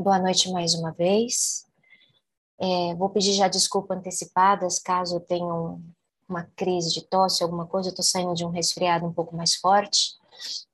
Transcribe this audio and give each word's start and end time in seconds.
Boa 0.00 0.18
noite 0.18 0.50
mais 0.50 0.72
uma 0.72 0.92
vez. 0.92 1.66
É, 2.58 2.94
vou 2.94 3.10
pedir 3.10 3.34
já 3.34 3.48
desculpas 3.48 3.98
antecipadas 3.98 4.78
caso 4.78 5.16
eu 5.16 5.20
tenha 5.20 5.44
um, 5.44 5.84
uma 6.26 6.44
crise 6.56 6.90
de 6.90 7.02
tosse, 7.02 7.42
alguma 7.42 7.66
coisa. 7.66 7.90
Eu 7.90 7.90
estou 7.90 8.02
saindo 8.02 8.32
de 8.32 8.42
um 8.42 8.48
resfriado 8.48 9.04
um 9.04 9.12
pouco 9.12 9.36
mais 9.36 9.56
forte, 9.56 10.14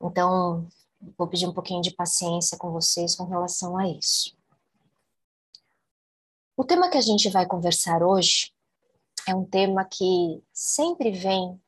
então 0.00 0.68
vou 1.18 1.26
pedir 1.26 1.44
um 1.44 1.52
pouquinho 1.52 1.82
de 1.82 1.90
paciência 1.90 2.56
com 2.56 2.70
vocês 2.70 3.16
com 3.16 3.24
relação 3.24 3.76
a 3.76 3.88
isso. 3.88 4.32
O 6.56 6.62
tema 6.62 6.88
que 6.88 6.96
a 6.96 7.02
gente 7.02 7.28
vai 7.28 7.46
conversar 7.46 8.04
hoje 8.04 8.52
é 9.26 9.34
um 9.34 9.44
tema 9.44 9.84
que 9.84 10.40
sempre 10.52 11.10
vem, 11.10 11.60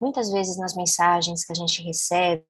muitas 0.00 0.32
vezes 0.32 0.56
nas 0.56 0.74
mensagens 0.74 1.44
que 1.44 1.52
a 1.52 1.54
gente 1.54 1.80
recebe, 1.80 2.44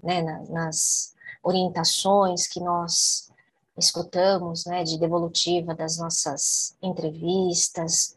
né, 0.00 0.22
nas 0.48 1.12
orientações 1.42 2.46
que 2.46 2.60
nós 2.60 3.30
escutamos, 3.76 4.64
né, 4.66 4.84
de 4.84 4.98
devolutiva 4.98 5.74
das 5.74 5.96
nossas 5.96 6.76
entrevistas, 6.82 8.16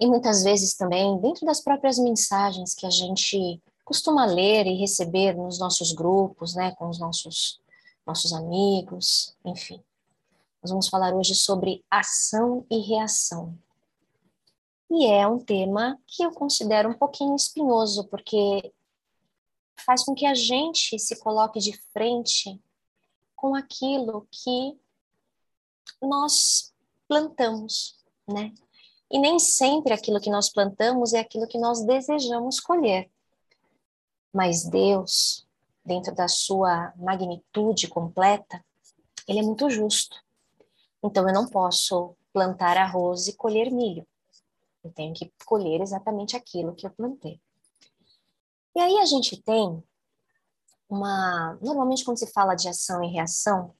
e 0.00 0.06
muitas 0.06 0.42
vezes 0.42 0.74
também 0.74 1.16
dentro 1.18 1.46
das 1.46 1.60
próprias 1.60 1.98
mensagens 1.98 2.74
que 2.74 2.86
a 2.86 2.90
gente 2.90 3.62
costuma 3.84 4.24
ler 4.24 4.66
e 4.66 4.74
receber 4.74 5.36
nos 5.36 5.58
nossos 5.58 5.92
grupos, 5.92 6.54
né, 6.54 6.72
com 6.72 6.88
os 6.88 6.98
nossos 6.98 7.60
nossos 8.04 8.32
amigos, 8.32 9.34
enfim. 9.44 9.80
Nós 10.60 10.70
vamos 10.70 10.88
falar 10.88 11.14
hoje 11.14 11.34
sobre 11.36 11.84
ação 11.90 12.66
e 12.68 12.78
reação. 12.80 13.56
E 14.90 15.06
é 15.06 15.26
um 15.26 15.38
tema 15.38 15.98
que 16.06 16.22
eu 16.22 16.32
considero 16.32 16.90
um 16.90 16.94
pouquinho 16.94 17.34
espinhoso, 17.36 18.04
porque 18.08 18.72
faz 19.76 20.04
com 20.04 20.14
que 20.14 20.26
a 20.26 20.34
gente 20.34 20.98
se 20.98 21.18
coloque 21.20 21.58
de 21.58 21.76
frente 21.92 22.60
com 23.34 23.54
aquilo 23.54 24.26
que 24.30 24.78
nós 26.00 26.72
plantamos, 27.08 27.98
né? 28.26 28.52
E 29.10 29.18
nem 29.18 29.38
sempre 29.38 29.92
aquilo 29.92 30.20
que 30.20 30.30
nós 30.30 30.48
plantamos 30.48 31.12
é 31.12 31.20
aquilo 31.20 31.46
que 31.46 31.58
nós 31.58 31.84
desejamos 31.84 32.60
colher. 32.60 33.10
Mas 34.32 34.64
Deus, 34.64 35.46
dentro 35.84 36.14
da 36.14 36.28
sua 36.28 36.94
magnitude 36.96 37.88
completa, 37.88 38.64
ele 39.28 39.40
é 39.40 39.42
muito 39.42 39.68
justo. 39.68 40.16
Então 41.02 41.28
eu 41.28 41.34
não 41.34 41.46
posso 41.46 42.14
plantar 42.32 42.78
arroz 42.78 43.28
e 43.28 43.36
colher 43.36 43.70
milho. 43.70 44.06
Eu 44.82 44.90
tenho 44.90 45.12
que 45.12 45.30
colher 45.44 45.80
exatamente 45.80 46.36
aquilo 46.36 46.74
que 46.74 46.86
eu 46.86 46.90
plantei. 46.90 47.40
E 48.74 48.80
aí 48.80 48.98
a 48.98 49.04
gente 49.04 49.40
tem 49.42 49.82
uma. 50.88 51.58
Normalmente, 51.60 52.04
quando 52.04 52.18
se 52.18 52.32
fala 52.32 52.54
de 52.54 52.68
ação 52.68 53.02
e 53.02 53.08
reação, 53.08 53.74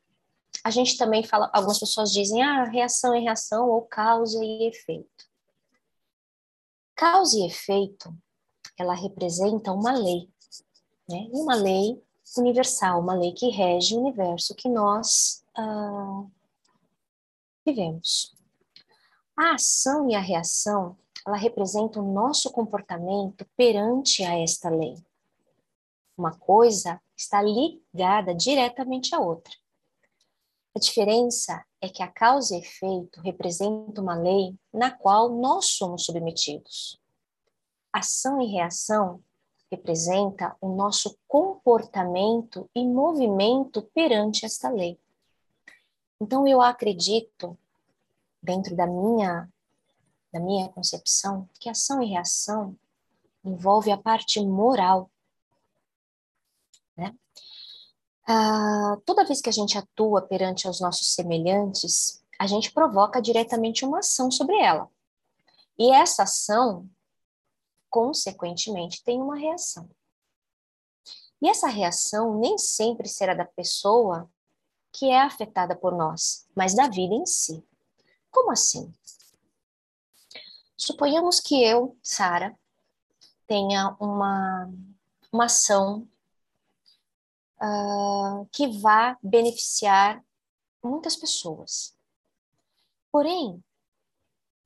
a 0.64 0.70
gente 0.70 0.96
também 0.96 1.22
fala. 1.22 1.50
Algumas 1.52 1.78
pessoas 1.78 2.12
dizem, 2.12 2.42
ah, 2.42 2.64
reação 2.64 3.14
e 3.14 3.20
reação, 3.20 3.68
ou 3.68 3.82
causa 3.82 4.44
e 4.44 4.68
efeito. 4.68 5.30
Causa 6.94 7.38
e 7.38 7.46
efeito, 7.46 8.14
ela 8.78 8.94
representa 8.94 9.72
uma 9.72 9.92
lei, 9.92 10.30
né? 11.08 11.28
Uma 11.32 11.54
lei 11.54 12.02
universal, 12.38 13.00
uma 13.00 13.14
lei 13.14 13.32
que 13.32 13.48
rege 13.48 13.94
o 13.94 14.00
universo 14.00 14.54
que 14.54 14.68
nós 14.68 15.44
ah, 15.56 16.24
vivemos. 17.64 18.34
A 19.36 19.54
ação 19.54 20.08
e 20.10 20.14
a 20.14 20.20
reação 20.20 20.96
ela 21.26 21.36
representa 21.36 22.00
o 22.00 22.12
nosso 22.12 22.50
comportamento 22.50 23.46
perante 23.56 24.24
a 24.24 24.38
esta 24.38 24.68
lei. 24.68 24.96
Uma 26.16 26.36
coisa 26.36 27.00
está 27.16 27.40
ligada 27.40 28.34
diretamente 28.34 29.14
à 29.14 29.20
outra. 29.20 29.52
A 30.74 30.78
diferença 30.78 31.64
é 31.80 31.88
que 31.88 32.02
a 32.02 32.08
causa 32.08 32.56
e 32.56 32.60
efeito 32.60 33.20
representa 33.20 34.00
uma 34.00 34.14
lei 34.14 34.56
na 34.72 34.90
qual 34.90 35.28
nós 35.28 35.66
somos 35.66 36.04
submetidos. 36.04 36.98
Ação 37.92 38.40
e 38.40 38.46
reação 38.46 39.22
representa 39.70 40.56
o 40.60 40.74
nosso 40.74 41.18
comportamento 41.28 42.68
e 42.74 42.84
movimento 42.84 43.82
perante 43.94 44.44
esta 44.44 44.70
lei. 44.70 44.98
Então 46.20 46.46
eu 46.46 46.60
acredito, 46.60 47.58
dentro 48.42 48.76
da 48.76 48.86
minha 48.86 49.51
da 50.32 50.40
minha 50.40 50.68
concepção, 50.68 51.48
que 51.60 51.68
ação 51.68 52.02
e 52.02 52.06
reação 52.06 52.76
envolve 53.44 53.90
a 53.90 53.98
parte 53.98 54.40
moral. 54.40 55.10
Né? 56.96 57.14
Ah, 58.26 58.96
toda 59.04 59.24
vez 59.24 59.40
que 59.40 59.48
a 59.48 59.52
gente 59.52 59.76
atua 59.76 60.22
perante 60.22 60.68
os 60.68 60.80
nossos 60.80 61.14
semelhantes, 61.14 62.22
a 62.38 62.46
gente 62.46 62.72
provoca 62.72 63.20
diretamente 63.20 63.84
uma 63.84 63.98
ação 63.98 64.30
sobre 64.30 64.58
ela. 64.58 64.88
E 65.78 65.92
essa 65.92 66.22
ação, 66.22 66.88
consequentemente, 67.90 69.02
tem 69.04 69.20
uma 69.20 69.36
reação. 69.36 69.88
E 71.40 71.48
essa 71.48 71.66
reação 71.66 72.38
nem 72.38 72.56
sempre 72.56 73.08
será 73.08 73.34
da 73.34 73.44
pessoa 73.44 74.30
que 74.92 75.10
é 75.10 75.20
afetada 75.20 75.74
por 75.74 75.96
nós, 75.96 76.46
mas 76.54 76.74
da 76.74 76.88
vida 76.88 77.14
em 77.14 77.26
si. 77.26 77.64
Como 78.30 78.52
assim? 78.52 78.92
Suponhamos 80.84 81.38
que 81.38 81.62
eu, 81.62 81.96
Sara, 82.02 82.58
tenha 83.46 83.96
uma, 84.00 84.68
uma 85.32 85.44
ação 85.44 86.08
uh, 87.62 88.44
que 88.50 88.66
vá 88.80 89.16
beneficiar 89.22 90.20
muitas 90.82 91.14
pessoas. 91.14 91.96
Porém, 93.12 93.62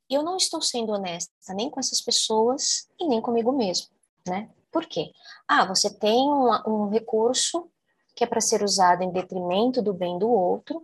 eu 0.08 0.22
não 0.22 0.38
estou 0.38 0.62
sendo 0.62 0.92
honesta 0.92 1.52
nem 1.52 1.68
com 1.68 1.80
essas 1.80 2.00
pessoas 2.00 2.88
e 2.98 3.06
nem 3.06 3.20
comigo 3.20 3.52
mesmo, 3.52 3.88
né? 4.26 4.50
Por 4.72 4.86
quê? 4.86 5.12
Ah, 5.46 5.66
você 5.66 5.92
tem 5.92 6.26
um, 6.26 6.48
um 6.66 6.88
recurso 6.88 7.70
que 8.14 8.24
é 8.24 8.26
para 8.26 8.40
ser 8.40 8.62
usado 8.62 9.02
em 9.02 9.12
detrimento 9.12 9.82
do 9.82 9.92
bem 9.92 10.18
do 10.18 10.30
outro, 10.30 10.82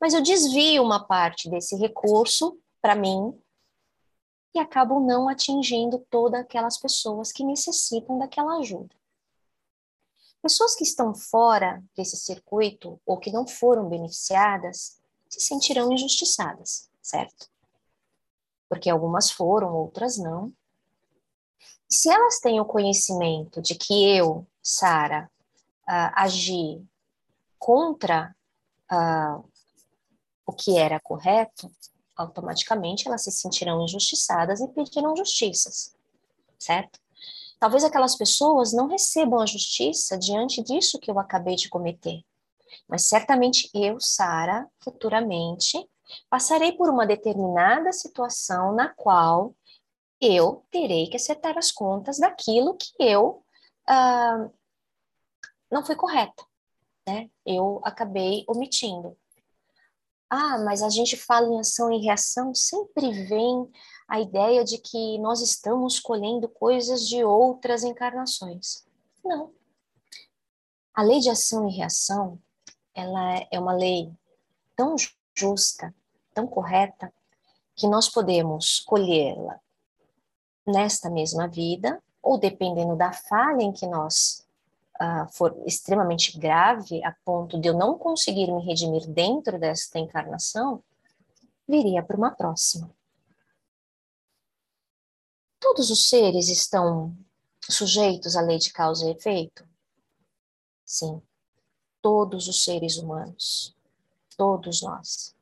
mas 0.00 0.14
eu 0.14 0.22
desvio 0.22 0.84
uma 0.84 1.04
parte 1.04 1.50
desse 1.50 1.74
recurso 1.74 2.56
para 2.80 2.94
mim 2.94 3.36
e 4.54 4.58
acabam 4.58 5.00
não 5.00 5.28
atingindo 5.28 5.98
todas 6.10 6.40
aquelas 6.40 6.76
pessoas 6.76 7.30
que 7.32 7.44
necessitam 7.44 8.18
daquela 8.18 8.58
ajuda. 8.58 8.94
Pessoas 10.42 10.74
que 10.74 10.84
estão 10.84 11.14
fora 11.14 11.82
desse 11.94 12.16
circuito 12.16 13.00
ou 13.04 13.18
que 13.18 13.30
não 13.30 13.46
foram 13.46 13.88
beneficiadas 13.88 14.98
se 15.28 15.40
sentirão 15.40 15.92
injustiçadas, 15.92 16.90
certo? 17.02 17.48
Porque 18.68 18.88
algumas 18.88 19.30
foram, 19.30 19.74
outras 19.74 20.16
não. 20.18 20.52
E 21.88 21.94
se 21.94 22.08
elas 22.08 22.40
têm 22.40 22.60
o 22.60 22.64
conhecimento 22.64 23.60
de 23.60 23.74
que 23.74 24.16
eu, 24.16 24.46
Sara, 24.62 25.30
uh, 25.88 26.12
agi 26.14 26.82
contra 27.58 28.34
uh, 28.90 29.44
o 30.46 30.52
que 30.52 30.78
era 30.78 30.98
correto, 31.00 31.70
automaticamente 32.20 33.08
elas 33.08 33.24
se 33.24 33.32
sentirão 33.32 33.82
injustiçadas 33.82 34.60
e 34.60 34.68
pedirão 34.68 35.16
justiças, 35.16 35.94
certo? 36.58 37.00
Talvez 37.58 37.84
aquelas 37.84 38.16
pessoas 38.16 38.72
não 38.72 38.86
recebam 38.86 39.40
a 39.40 39.46
justiça 39.46 40.18
diante 40.18 40.62
disso 40.62 40.98
que 40.98 41.10
eu 41.10 41.18
acabei 41.18 41.56
de 41.56 41.68
cometer, 41.68 42.22
mas 42.88 43.06
certamente 43.06 43.70
eu, 43.74 43.98
Sara, 44.00 44.68
futuramente 44.82 45.78
passarei 46.28 46.72
por 46.72 46.88
uma 46.88 47.06
determinada 47.06 47.92
situação 47.92 48.74
na 48.74 48.88
qual 48.88 49.54
eu 50.20 50.64
terei 50.70 51.08
que 51.08 51.16
acertar 51.16 51.56
as 51.56 51.70
contas 51.72 52.18
daquilo 52.18 52.76
que 52.76 52.92
eu 52.98 53.42
uh, 53.88 54.52
não 55.70 55.84
foi 55.84 55.96
correto, 55.96 56.46
né? 57.06 57.30
Eu 57.46 57.80
acabei 57.84 58.44
omitindo. 58.48 59.16
Ah, 60.30 60.58
mas 60.58 60.80
a 60.80 60.88
gente 60.88 61.16
fala 61.16 61.48
em 61.48 61.58
ação 61.58 61.92
e 61.92 61.98
reação, 61.98 62.54
sempre 62.54 63.10
vem 63.24 63.68
a 64.06 64.20
ideia 64.20 64.64
de 64.64 64.78
que 64.78 65.18
nós 65.18 65.40
estamos 65.40 65.98
colhendo 65.98 66.48
coisas 66.48 67.08
de 67.08 67.24
outras 67.24 67.82
encarnações. 67.82 68.86
Não. 69.24 69.52
A 70.94 71.02
lei 71.02 71.18
de 71.18 71.28
ação 71.28 71.68
e 71.68 71.76
reação, 71.76 72.38
ela 72.94 73.44
é 73.50 73.58
uma 73.58 73.72
lei 73.72 74.12
tão 74.76 74.94
justa, 75.36 75.92
tão 76.32 76.46
correta, 76.46 77.12
que 77.74 77.88
nós 77.88 78.08
podemos 78.08 78.78
colhê-la 78.80 79.58
nesta 80.64 81.10
mesma 81.10 81.48
vida, 81.48 82.00
ou 82.22 82.38
dependendo 82.38 82.94
da 82.94 83.12
falha 83.12 83.62
em 83.62 83.72
que 83.72 83.86
nós 83.86 84.46
uh, 85.00 85.32
for 85.32 85.56
extremamente 85.66 86.38
grave, 86.38 87.02
a 87.04 87.14
ponto 87.24 87.58
de 87.58 87.68
eu 87.68 87.74
não 87.74 87.98
conseguir 87.98 88.52
me 88.52 88.64
redimir 88.64 89.08
dentro 89.08 89.58
desta 89.58 89.98
encarnação, 89.98 90.82
viria 91.66 92.02
para 92.02 92.16
uma 92.16 92.30
próxima. 92.30 92.90
Todos 95.58 95.90
os 95.90 96.08
seres 96.08 96.48
estão 96.48 97.16
sujeitos 97.60 98.36
à 98.36 98.40
lei 98.40 98.58
de 98.58 98.72
causa 98.72 99.06
e 99.06 99.12
efeito? 99.12 99.68
Sim. 100.84 101.22
todos 102.02 102.48
os 102.48 102.64
seres 102.64 102.96
humanos, 102.96 103.76
todos 104.36 104.82
nós. 104.82 105.36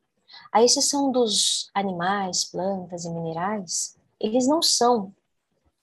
A 0.51 0.61
exceção 0.61 1.11
dos 1.11 1.71
animais, 1.73 2.43
plantas 2.43 3.05
e 3.05 3.09
minerais, 3.09 3.97
eles 4.19 4.45
não 4.45 4.61
são 4.61 5.05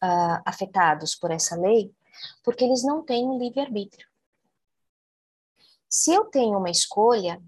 uh, 0.04 0.42
afetados 0.44 1.14
por 1.14 1.30
essa 1.30 1.56
lei, 1.56 1.92
porque 2.42 2.64
eles 2.64 2.82
não 2.82 3.02
têm 3.02 3.24
um 3.26 3.38
livre-arbítrio. 3.38 4.06
Se 5.88 6.12
eu 6.12 6.24
tenho 6.26 6.58
uma 6.58 6.70
escolha, 6.70 7.42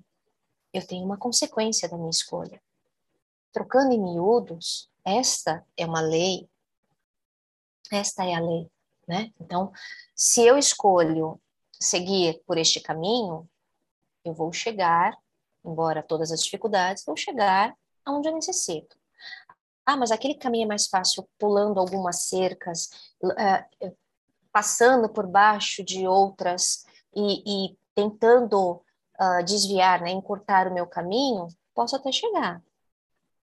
eu 0.72 0.86
tenho 0.86 1.04
uma 1.04 1.16
consequência 1.16 1.88
da 1.88 1.96
minha 1.96 2.10
escolha. 2.10 2.62
Trocando 3.52 3.92
em 3.92 4.00
miúdos, 4.00 4.90
esta 5.04 5.64
é 5.76 5.84
uma 5.84 6.00
lei, 6.00 6.48
esta 7.90 8.24
é 8.24 8.34
a 8.34 8.40
lei, 8.40 8.70
né? 9.06 9.32
Então, 9.40 9.72
se 10.14 10.42
eu 10.42 10.58
escolho 10.58 11.40
seguir 11.72 12.42
por 12.46 12.58
este 12.58 12.80
caminho, 12.80 13.48
eu 14.24 14.34
vou 14.34 14.52
chegar, 14.52 15.16
embora 15.64 16.02
todas 16.02 16.30
as 16.30 16.42
dificuldades, 16.42 17.04
vou 17.04 17.16
chegar 17.16 17.76
aonde 18.04 18.28
eu 18.28 18.34
necessito. 18.34 18.98
Ah, 19.86 19.96
mas 19.96 20.10
aquele 20.10 20.34
caminho 20.34 20.64
é 20.64 20.68
mais 20.68 20.86
fácil 20.86 21.26
pulando 21.38 21.80
algumas 21.80 22.24
cercas, 22.24 22.90
uh, 23.22 23.96
passando 24.58 25.08
por 25.08 25.25
baixo 25.25 25.84
de 25.84 26.08
outras 26.08 26.84
e, 27.14 27.69
e 27.69 27.78
tentando 27.94 28.72
uh, 28.72 29.44
desviar, 29.44 30.00
né, 30.00 30.10
encurtar 30.10 30.66
o 30.66 30.75
meu 30.75 30.84
caminho, 30.84 31.46
posso 31.72 31.94
até 31.94 32.10
chegar. 32.10 32.60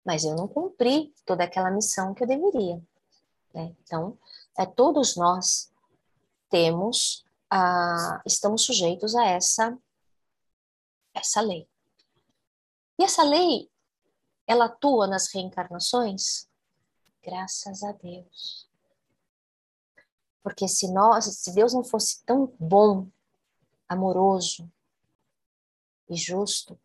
Mas 0.06 0.24
eu 0.24 0.34
não 0.38 0.48
cumpri 0.48 1.14
toda 1.26 1.44
aquela 1.44 1.70
missão 1.70 2.14
que 2.14 2.24
eu 2.24 2.28
deveria. 2.28 2.82
Né? 3.54 3.76
Então, 3.84 4.18
é, 4.58 4.66
todos 4.66 5.18
nós 5.18 5.70
temos, 6.50 7.26
uh, 7.54 8.22
estamos 8.26 8.64
sujeitos 8.64 9.14
a 9.14 9.26
essa, 9.26 9.78
essa 11.14 11.42
lei. 11.42 11.68
E 12.98 13.04
essa 13.04 13.24
lei 13.24 13.70
ela 14.48 14.66
atua 14.66 15.08
nas 15.08 15.28
reencarnações? 15.34 16.48
Graças 17.22 17.84
a 17.84 17.92
Deus. 17.92 18.71
Porque 20.44 20.68
se 20.68 20.92
nós, 20.92 21.26
se 21.26 21.54
Deus 21.54 21.74
não 21.74 21.84
fosse 21.84 22.24
tão 22.26 22.52
bom, 22.60 23.08
amoroso 23.88 24.72
e 26.10 26.16
justo, 26.16 26.80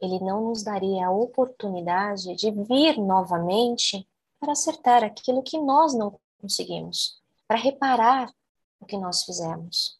ele 0.00 0.18
não 0.20 0.48
nos 0.48 0.62
daria 0.62 1.06
a 1.06 1.10
oportunidade 1.10 2.34
de 2.34 2.50
vir 2.50 2.98
novamente 2.98 4.08
para 4.38 4.52
acertar 4.52 5.04
aquilo 5.04 5.42
que 5.42 5.58
nós 5.58 5.94
não 5.94 6.18
conseguimos, 6.40 7.20
para 7.46 7.58
reparar 7.58 8.32
o 8.80 8.86
que 8.86 8.96
nós 8.96 9.22
fizemos. 9.22 9.98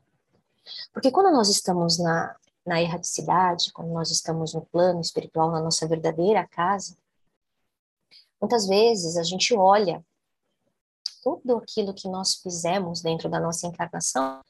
Porque 0.92 1.10
quando 1.10 1.32
nós 1.32 1.48
estamos 1.48 1.98
na, 1.98 2.36
na 2.64 2.80
erraticidade, 2.80 3.72
quando 3.72 3.92
nós 3.92 4.10
estamos 4.10 4.54
no 4.54 4.62
plano 4.62 5.00
espiritual, 5.00 5.50
na 5.50 5.60
nossa 5.60 5.86
verdadeira 5.86 6.46
casa, 6.48 6.96
muitas 8.40 8.66
vezes 8.66 9.16
a 9.16 9.22
gente 9.22 9.54
olha 9.54 10.04
tudo 11.22 11.56
aquilo 11.56 11.94
que 11.94 12.08
nós 12.08 12.34
fizemos 12.34 13.00
dentro 13.00 13.28
da 13.28 13.40
nossa 13.40 13.66
encarnação 13.66 14.42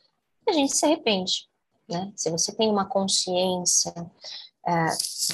a 0.48 0.52
gente 0.52 0.76
se 0.76 0.84
arrepende, 0.84 1.48
né? 1.88 2.12
Se 2.16 2.30
você 2.30 2.52
tem 2.52 2.68
uma 2.68 2.84
consciência 2.84 3.92
é, 4.66 4.86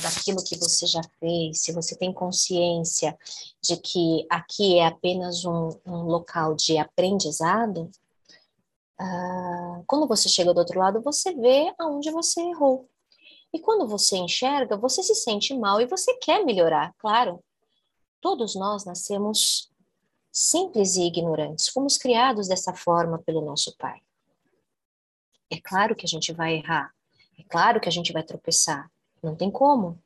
daquilo 0.03 0.45
que 0.45 0.57
você 0.59 0.87
já 0.87 1.03
fez, 1.19 1.61
se 1.61 1.73
você 1.73 1.97
tem 1.97 2.13
consciência 2.13 3.17
de 3.63 3.77
que 3.77 4.27
aqui 4.31 4.79
é 4.79 4.87
apenas 4.87 5.45
um, 5.45 5.71
um 5.87 6.03
local 6.05 6.55
de 6.55 6.79
aprendizado, 6.79 7.91
ah, 8.99 9.83
quando 9.87 10.07
você 10.07 10.29
chega 10.29 10.53
do 10.53 10.59
outro 10.59 10.79
lado, 10.79 11.01
você 11.01 11.33
vê 11.33 11.73
aonde 11.79 12.11
você 12.11 12.41
errou. 12.41 12.89
E 13.53 13.59
quando 13.59 13.87
você 13.87 14.17
enxerga, 14.17 14.77
você 14.77 15.03
se 15.03 15.15
sente 15.15 15.55
mal 15.55 15.81
e 15.81 15.87
você 15.87 16.15
quer 16.19 16.45
melhorar, 16.45 16.95
claro. 16.99 17.43
Todos 18.21 18.55
nós 18.55 18.85
nascemos 18.85 19.71
simples 20.33 20.97
e 20.97 21.07
ignorantes, 21.07 21.69
fomos 21.69 21.97
criados 21.97 22.49
dessa 22.49 22.73
forma 22.73 23.19
pelo 23.19 23.41
nosso 23.41 23.75
pai. 23.77 24.01
É 25.51 25.59
claro 25.61 25.97
que 25.97 26.05
a 26.05 26.09
gente 26.09 26.33
vai 26.33 26.57
errar, 26.57 26.93
é 27.39 27.43
claro 27.43 27.81
que 27.81 27.89
a 27.89 27.93
gente 27.93 28.13
vai 28.13 28.23
tropeçar, 28.23 28.91
não 29.23 29.35
tem 29.35 29.51
como. 29.51 29.99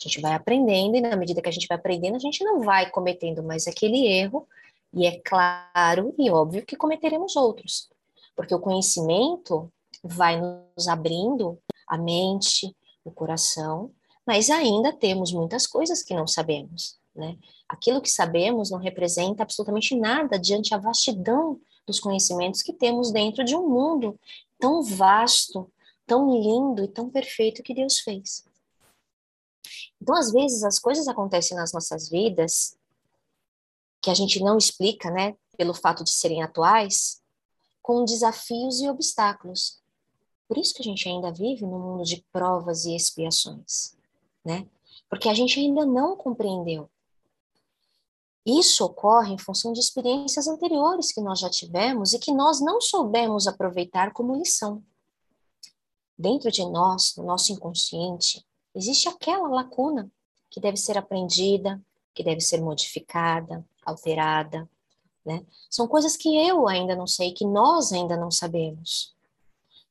A 0.00 0.08
gente 0.08 0.20
vai 0.20 0.34
aprendendo 0.34 0.96
e 0.96 1.00
na 1.00 1.16
medida 1.16 1.40
que 1.40 1.48
a 1.48 1.52
gente 1.52 1.68
vai 1.68 1.78
aprendendo, 1.78 2.16
a 2.16 2.18
gente 2.18 2.42
não 2.44 2.60
vai 2.60 2.90
cometendo 2.90 3.42
mais 3.42 3.68
aquele 3.68 4.06
erro, 4.06 4.48
e 4.92 5.06
é 5.06 5.20
claro 5.20 6.14
e 6.18 6.30
óbvio 6.30 6.66
que 6.66 6.76
cometeremos 6.76 7.36
outros. 7.36 7.88
Porque 8.36 8.54
o 8.54 8.60
conhecimento 8.60 9.72
vai 10.02 10.40
nos 10.40 10.88
abrindo 10.88 11.58
a 11.86 11.96
mente, 11.96 12.74
o 13.04 13.10
coração, 13.10 13.92
mas 14.26 14.50
ainda 14.50 14.92
temos 14.92 15.32
muitas 15.32 15.66
coisas 15.66 16.02
que 16.02 16.14
não 16.14 16.26
sabemos, 16.26 16.98
né? 17.14 17.38
Aquilo 17.68 18.00
que 18.00 18.10
sabemos 18.10 18.70
não 18.70 18.78
representa 18.78 19.42
absolutamente 19.42 19.94
nada 19.96 20.38
diante 20.38 20.74
a 20.74 20.78
vastidão 20.78 21.60
dos 21.86 22.00
conhecimentos 22.00 22.62
que 22.62 22.72
temos 22.72 23.10
dentro 23.12 23.44
de 23.44 23.56
um 23.56 23.68
mundo 23.68 24.18
tão 24.58 24.82
vasto, 24.82 25.70
tão 26.06 26.30
lindo 26.40 26.84
e 26.84 26.88
tão 26.88 27.10
perfeito 27.10 27.62
que 27.62 27.74
Deus 27.74 27.98
fez. 27.98 28.44
Então, 30.00 30.16
às 30.16 30.32
vezes, 30.32 30.64
as 30.64 30.78
coisas 30.78 31.06
acontecem 31.08 31.56
nas 31.56 31.72
nossas 31.72 32.08
vidas 32.08 32.76
que 34.00 34.10
a 34.10 34.14
gente 34.14 34.40
não 34.40 34.58
explica, 34.58 35.10
né, 35.10 35.36
pelo 35.56 35.72
fato 35.72 36.02
de 36.02 36.10
serem 36.10 36.42
atuais, 36.42 37.22
com 37.80 38.04
desafios 38.04 38.80
e 38.80 38.88
obstáculos. 38.88 39.80
Por 40.48 40.58
isso 40.58 40.74
que 40.74 40.82
a 40.82 40.84
gente 40.84 41.08
ainda 41.08 41.32
vive 41.32 41.62
no 41.62 41.78
mundo 41.78 42.04
de 42.04 42.24
provas 42.32 42.84
e 42.84 42.94
expiações, 42.94 43.96
né? 44.44 44.66
Porque 45.08 45.28
a 45.28 45.34
gente 45.34 45.58
ainda 45.58 45.86
não 45.86 46.16
compreendeu. 46.16 46.90
Isso 48.44 48.84
ocorre 48.84 49.32
em 49.32 49.38
função 49.38 49.72
de 49.72 49.80
experiências 49.80 50.48
anteriores 50.48 51.12
que 51.12 51.20
nós 51.20 51.38
já 51.38 51.48
tivemos 51.48 52.12
e 52.12 52.18
que 52.18 52.32
nós 52.32 52.60
não 52.60 52.80
soubemos 52.80 53.46
aproveitar 53.46 54.12
como 54.12 54.36
lição. 54.36 54.82
Dentro 56.18 56.50
de 56.50 56.64
nós, 56.68 57.14
no 57.16 57.24
nosso 57.24 57.52
inconsciente, 57.52 58.44
existe 58.74 59.08
aquela 59.08 59.48
lacuna 59.48 60.10
que 60.50 60.60
deve 60.60 60.76
ser 60.76 60.98
aprendida, 60.98 61.80
que 62.14 62.24
deve 62.24 62.40
ser 62.40 62.60
modificada, 62.60 63.64
alterada, 63.84 64.68
né? 65.24 65.44
São 65.70 65.86
coisas 65.86 66.16
que 66.16 66.36
eu 66.36 66.68
ainda 66.68 66.96
não 66.96 67.06
sei, 67.06 67.32
que 67.32 67.46
nós 67.46 67.92
ainda 67.92 68.16
não 68.16 68.30
sabemos. 68.30 69.14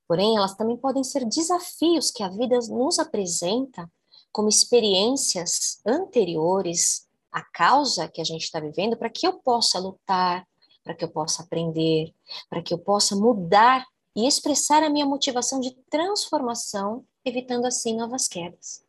Porém, 0.08 0.36
elas 0.36 0.56
também 0.56 0.76
podem 0.76 1.04
ser 1.04 1.26
desafios 1.26 2.12
que 2.12 2.22
a 2.22 2.28
vida 2.28 2.60
nos 2.70 3.00
apresenta 3.00 3.90
como 4.32 4.50
experiências 4.50 5.80
anteriores 5.86 7.08
à 7.32 7.42
causa 7.42 8.08
que 8.08 8.22
a 8.22 8.24
gente 8.24 8.44
está 8.44 8.60
vivendo, 8.60 8.98
para 8.98 9.10
que 9.10 9.26
eu 9.26 9.40
possa 9.40 9.80
lutar, 9.80 10.48
para 10.84 10.94
que 10.94 11.04
eu 11.04 11.10
possa 11.10 11.44
aprender, 11.44 12.14
para 12.50 12.62
que 12.62 12.74
eu 12.74 12.78
possa 12.78 13.16
mudar 13.16 13.86
e 14.16 14.28
expressar 14.28 14.84
a 14.84 14.90
minha 14.90 15.06
motivação 15.06 15.60
de 15.60 15.72
transformação, 15.90 17.06
evitando 17.24 17.66
assim 17.66 17.96
novas 17.96 18.28
quedas. 18.28 18.84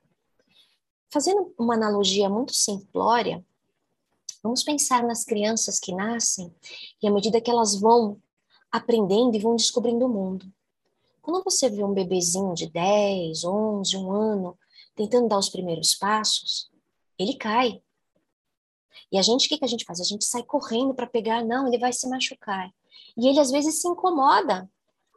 Fazendo 1.11 1.54
uma 1.58 1.75
analogia 1.75 2.28
muito 2.28 2.54
simplória, 2.54 3.44
Vamos 4.42 4.64
pensar 4.64 5.04
nas 5.04 5.25
crianças 5.25 5.78
que 5.78 5.94
nascem 5.94 6.52
e 7.00 7.06
à 7.06 7.12
medida 7.12 7.40
que 7.40 7.50
elas 7.50 7.78
vão 7.78 8.20
aprendendo 8.72 9.37
e 9.37 9.38
vão 9.38 9.54
descobrindo 9.54 10.04
o 10.04 10.08
mundo. 10.08 10.52
Quando 11.20 11.44
você 11.44 11.70
vê 11.70 11.84
um 11.84 11.94
bebezinho 11.94 12.52
de 12.52 12.68
10, 12.68 13.44
11, 13.44 13.96
um 13.96 14.11
ano, 14.11 14.58
tentando 14.96 15.28
dar 15.28 15.38
os 15.38 15.49
primeiros 15.49 15.94
passos, 15.94 16.68
ele 17.16 17.34
cai. 17.34 17.80
E 19.11 19.18
a 19.18 19.22
gente, 19.22 19.46
o 19.46 19.49
que, 19.49 19.58
que 19.58 19.64
a 19.64 19.68
gente 19.68 19.84
faz? 19.84 20.00
A 20.00 20.04
gente 20.04 20.25
sai 20.25 20.42
correndo 20.42 20.94
para 20.94 21.06
pegar, 21.06 21.44
não, 21.44 21.66
ele 21.66 21.78
vai 21.78 21.92
se 21.92 22.08
machucar. 22.08 22.72
E 23.16 23.28
ele 23.28 23.40
às 23.40 23.50
vezes 23.50 23.80
se 23.80 23.88
incomoda, 23.88 24.70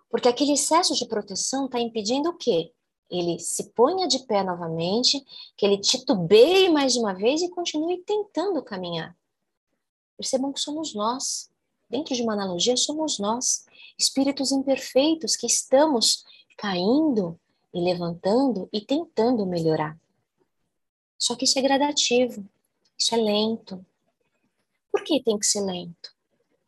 porque 0.10 0.28
aquele 0.28 0.54
excesso 0.54 0.94
de 0.94 1.06
proteção 1.06 1.66
está 1.66 1.80
impedindo 1.80 2.30
o 2.30 2.38
quê? 2.38 2.72
ele 3.10 3.40
se 3.40 3.72
ponha 3.72 4.08
de 4.08 4.20
pé 4.20 4.44
novamente, 4.44 5.24
que 5.56 5.66
ele 5.66 5.78
titubeie 5.78 6.70
mais 6.70 6.96
uma 6.96 7.14
vez 7.14 7.42
e 7.42 7.50
continue 7.50 8.00
tentando 8.00 8.62
caminhar. 8.64 9.16
Percebam 10.18 10.52
que 10.52 10.60
somos 10.60 10.94
nós. 10.94 11.50
Dentro 11.90 12.16
de 12.16 12.24
uma 12.24 12.34
analogia, 12.34 12.76
somos 12.76 13.20
nós, 13.20 13.66
espíritos 13.98 14.52
imperfeitos 14.52 15.36
que 15.36 15.46
estamos 15.46 16.26
caindo 16.58 17.40
e 17.74 17.80
levantando 17.80 18.68
e 18.74 18.82
tentando 18.82 19.46
melhorar. 19.46 19.98
Só 21.18 21.36
que 21.36 21.46
isso 21.46 21.60
é 21.60 21.62
gradativo, 21.62 22.44
isso 22.98 23.14
é 23.14 23.18
lento. 23.18 23.86
Por 24.92 25.04
que 25.04 25.22
tem 25.22 25.38
que 25.38 25.46
ser 25.46 25.62
lento? 25.62 26.14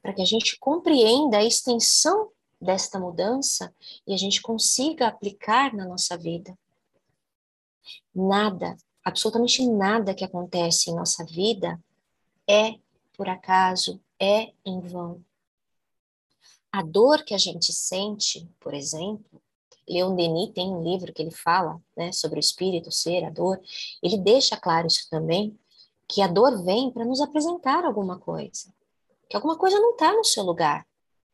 Para 0.01 0.13
que 0.13 0.21
a 0.21 0.25
gente 0.25 0.57
compreenda 0.59 1.37
a 1.37 1.43
extensão 1.43 2.31
desta 2.59 2.99
mudança 2.99 3.73
e 4.05 4.13
a 4.13 4.17
gente 4.17 4.41
consiga 4.41 5.07
aplicar 5.07 5.73
na 5.73 5.85
nossa 5.85 6.17
vida. 6.17 6.57
Nada, 8.13 8.75
absolutamente 9.03 9.65
nada 9.67 10.13
que 10.13 10.25
acontece 10.25 10.89
em 10.89 10.95
nossa 10.95 11.23
vida 11.25 11.81
é 12.47 12.75
por 13.13 13.27
acaso, 13.27 13.99
é 14.19 14.53
em 14.63 14.79
vão. 14.79 15.23
A 16.71 16.83
dor 16.83 17.23
que 17.23 17.33
a 17.33 17.37
gente 17.37 17.73
sente, 17.73 18.47
por 18.59 18.73
exemplo, 18.73 19.41
Leon 19.87 20.15
Denis 20.15 20.51
tem 20.53 20.69
um 20.69 20.83
livro 20.83 21.13
que 21.13 21.21
ele 21.21 21.31
fala 21.31 21.81
né, 21.95 22.11
sobre 22.11 22.37
o 22.37 22.41
espírito, 22.41 22.89
o 22.89 22.91
ser, 22.91 23.23
a 23.23 23.29
dor. 23.29 23.59
Ele 24.03 24.17
deixa 24.17 24.57
claro 24.57 24.85
isso 24.85 25.07
também, 25.09 25.57
que 26.07 26.21
a 26.21 26.27
dor 26.27 26.63
vem 26.63 26.91
para 26.91 27.05
nos 27.05 27.19
apresentar 27.21 27.83
alguma 27.83 28.17
coisa. 28.17 28.73
Que 29.29 29.35
alguma 29.35 29.57
coisa 29.57 29.79
não 29.79 29.91
está 29.91 30.13
no 30.13 30.23
seu 30.23 30.43
lugar, 30.43 30.87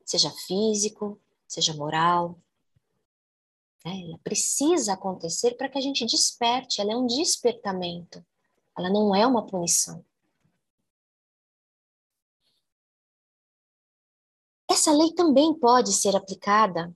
seja 0.03 0.31
físico, 0.31 1.19
seja 1.47 1.73
moral. 1.73 2.39
Né? 3.85 4.03
Ela 4.05 4.17
precisa 4.23 4.93
acontecer 4.93 5.55
para 5.55 5.69
que 5.69 5.77
a 5.77 5.81
gente 5.81 6.05
desperte, 6.05 6.81
ela 6.81 6.93
é 6.93 6.95
um 6.95 7.05
despertamento, 7.05 8.25
ela 8.77 8.89
não 8.89 9.15
é 9.15 9.27
uma 9.27 9.45
punição. 9.45 10.03
Essa 14.69 14.91
lei 14.91 15.13
também 15.13 15.53
pode 15.53 15.93
ser 15.93 16.15
aplicada 16.15 16.91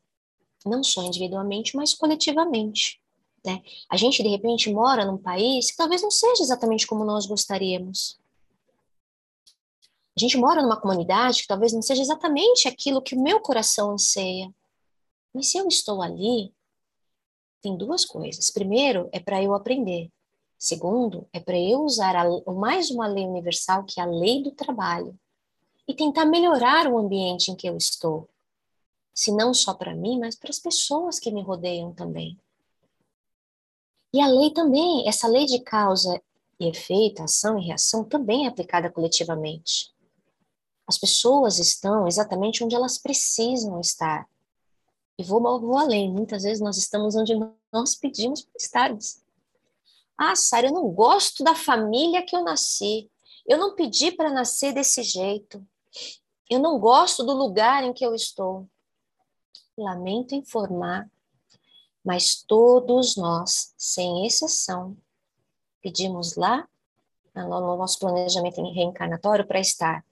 não 0.65 0.83
só 0.83 1.03
individualmente, 1.03 1.75
mas 1.75 1.93
coletivamente. 1.93 2.99
Né? 3.47 3.63
A 3.89 3.95
gente, 3.95 4.21
de 4.21 4.27
repente, 4.27 4.69
mora 4.69 5.05
num 5.05 5.17
país 5.17 5.71
que 5.71 5.77
talvez 5.77 6.01
não 6.01 6.11
seja 6.11 6.43
exatamente 6.43 6.85
como 6.85 7.05
nós 7.05 7.25
gostaríamos. 7.25 8.19
A 10.17 10.19
gente 10.19 10.37
mora 10.37 10.61
numa 10.61 10.75
comunidade 10.75 11.43
que 11.43 11.47
talvez 11.47 11.71
não 11.71 11.81
seja 11.81 12.01
exatamente 12.01 12.67
aquilo 12.67 13.01
que 13.01 13.15
o 13.15 13.23
meu 13.23 13.39
coração 13.39 13.91
anseia. 13.91 14.53
Mas 15.33 15.49
se 15.49 15.57
eu 15.57 15.65
estou 15.69 16.01
ali, 16.01 16.53
tem 17.61 17.77
duas 17.77 18.03
coisas. 18.03 18.51
Primeiro, 18.51 19.07
é 19.13 19.19
para 19.19 19.41
eu 19.41 19.53
aprender. 19.53 20.11
Segundo, 20.57 21.25
é 21.31 21.39
para 21.39 21.57
eu 21.57 21.83
usar 21.83 22.17
a, 22.17 22.51
mais 22.51 22.91
uma 22.91 23.07
lei 23.07 23.25
universal, 23.25 23.85
que 23.85 24.01
é 24.01 24.03
a 24.03 24.07
lei 24.07 24.43
do 24.43 24.51
trabalho, 24.51 25.17
e 25.87 25.93
tentar 25.93 26.25
melhorar 26.25 26.85
o 26.91 26.97
ambiente 26.97 27.49
em 27.49 27.55
que 27.55 27.69
eu 27.69 27.77
estou. 27.77 28.27
Se 29.13 29.31
não 29.31 29.53
só 29.53 29.73
para 29.73 29.95
mim, 29.95 30.19
mas 30.19 30.35
para 30.35 30.49
as 30.49 30.59
pessoas 30.59 31.17
que 31.17 31.31
me 31.31 31.41
rodeiam 31.41 31.93
também. 31.93 32.37
E 34.17 34.21
a 34.21 34.25
lei 34.25 34.49
também, 34.49 35.07
essa 35.07 35.27
lei 35.27 35.45
de 35.45 35.59
causa 35.59 36.19
e 36.59 36.67
efeito, 36.67 37.21
ação 37.21 37.59
e 37.59 37.67
reação, 37.67 38.03
também 38.03 38.45
é 38.45 38.47
aplicada 38.47 38.89
coletivamente. 38.89 39.93
As 40.87 40.97
pessoas 40.97 41.59
estão 41.59 42.07
exatamente 42.07 42.63
onde 42.63 42.73
elas 42.73 42.97
precisam 42.97 43.79
estar. 43.79 44.27
E 45.19 45.23
vou, 45.23 45.39
vou 45.61 45.77
além, 45.77 46.11
muitas 46.11 46.41
vezes 46.41 46.59
nós 46.59 46.77
estamos 46.77 47.15
onde 47.15 47.35
nós 47.71 47.93
pedimos 47.93 48.41
para 48.41 48.57
estarmos. 48.57 49.21
Ah, 50.17 50.35
Sara, 50.35 50.65
eu 50.65 50.73
não 50.73 50.89
gosto 50.89 51.43
da 51.43 51.53
família 51.53 52.25
que 52.25 52.35
eu 52.35 52.43
nasci. 52.43 53.11
Eu 53.45 53.59
não 53.59 53.75
pedi 53.75 54.11
para 54.11 54.31
nascer 54.31 54.73
desse 54.73 55.03
jeito. 55.03 55.63
Eu 56.49 56.57
não 56.57 56.79
gosto 56.79 57.23
do 57.23 57.33
lugar 57.33 57.83
em 57.83 57.93
que 57.93 58.03
eu 58.03 58.15
estou. 58.15 58.67
Lamento 59.77 60.33
informar, 60.33 61.07
mas 62.07 62.41
todos 62.47 63.17
nós, 63.17 63.73
sem 63.77 64.25
exceção, 64.25 64.95
pedimos 65.81 66.37
lá 66.37 66.65
no 67.35 67.75
nosso 67.75 67.99
planejamento 67.99 68.61
reencarnatório 68.71 69.45
para 69.45 69.59
estar 69.59 70.05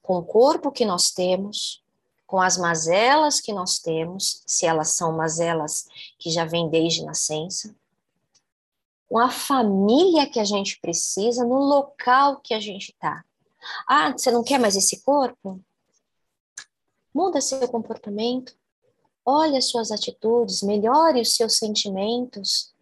com 0.00 0.16
o 0.16 0.24
corpo 0.24 0.70
que 0.70 0.84
nós 0.84 1.10
temos, 1.10 1.82
com 2.24 2.40
as 2.40 2.56
mazelas 2.56 3.40
que 3.40 3.52
nós 3.52 3.80
temos, 3.80 4.44
se 4.46 4.64
elas 4.64 4.90
são 4.90 5.16
mazelas 5.16 5.88
que 6.20 6.30
já 6.30 6.44
vêm 6.44 6.68
desde 6.68 7.04
nascença, 7.04 7.74
com 9.08 9.18
a 9.18 9.28
família 9.28 10.30
que 10.30 10.38
a 10.38 10.44
gente 10.44 10.78
precisa, 10.78 11.44
no 11.44 11.58
local 11.58 12.36
que 12.36 12.54
a 12.54 12.60
gente 12.60 12.92
está. 12.92 13.24
Ah, 13.88 14.12
você 14.12 14.30
não 14.30 14.44
quer 14.44 14.60
mais 14.60 14.76
esse 14.76 15.02
corpo? 15.02 15.60
Muda 17.12 17.40
seu 17.40 17.66
comportamento, 17.66 18.56
olhe 19.24 19.56
as 19.56 19.68
suas 19.68 19.90
atitudes, 19.90 20.62
melhore 20.62 21.20
os 21.20 21.34
seus 21.34 21.56
sentimentos. 21.56 22.72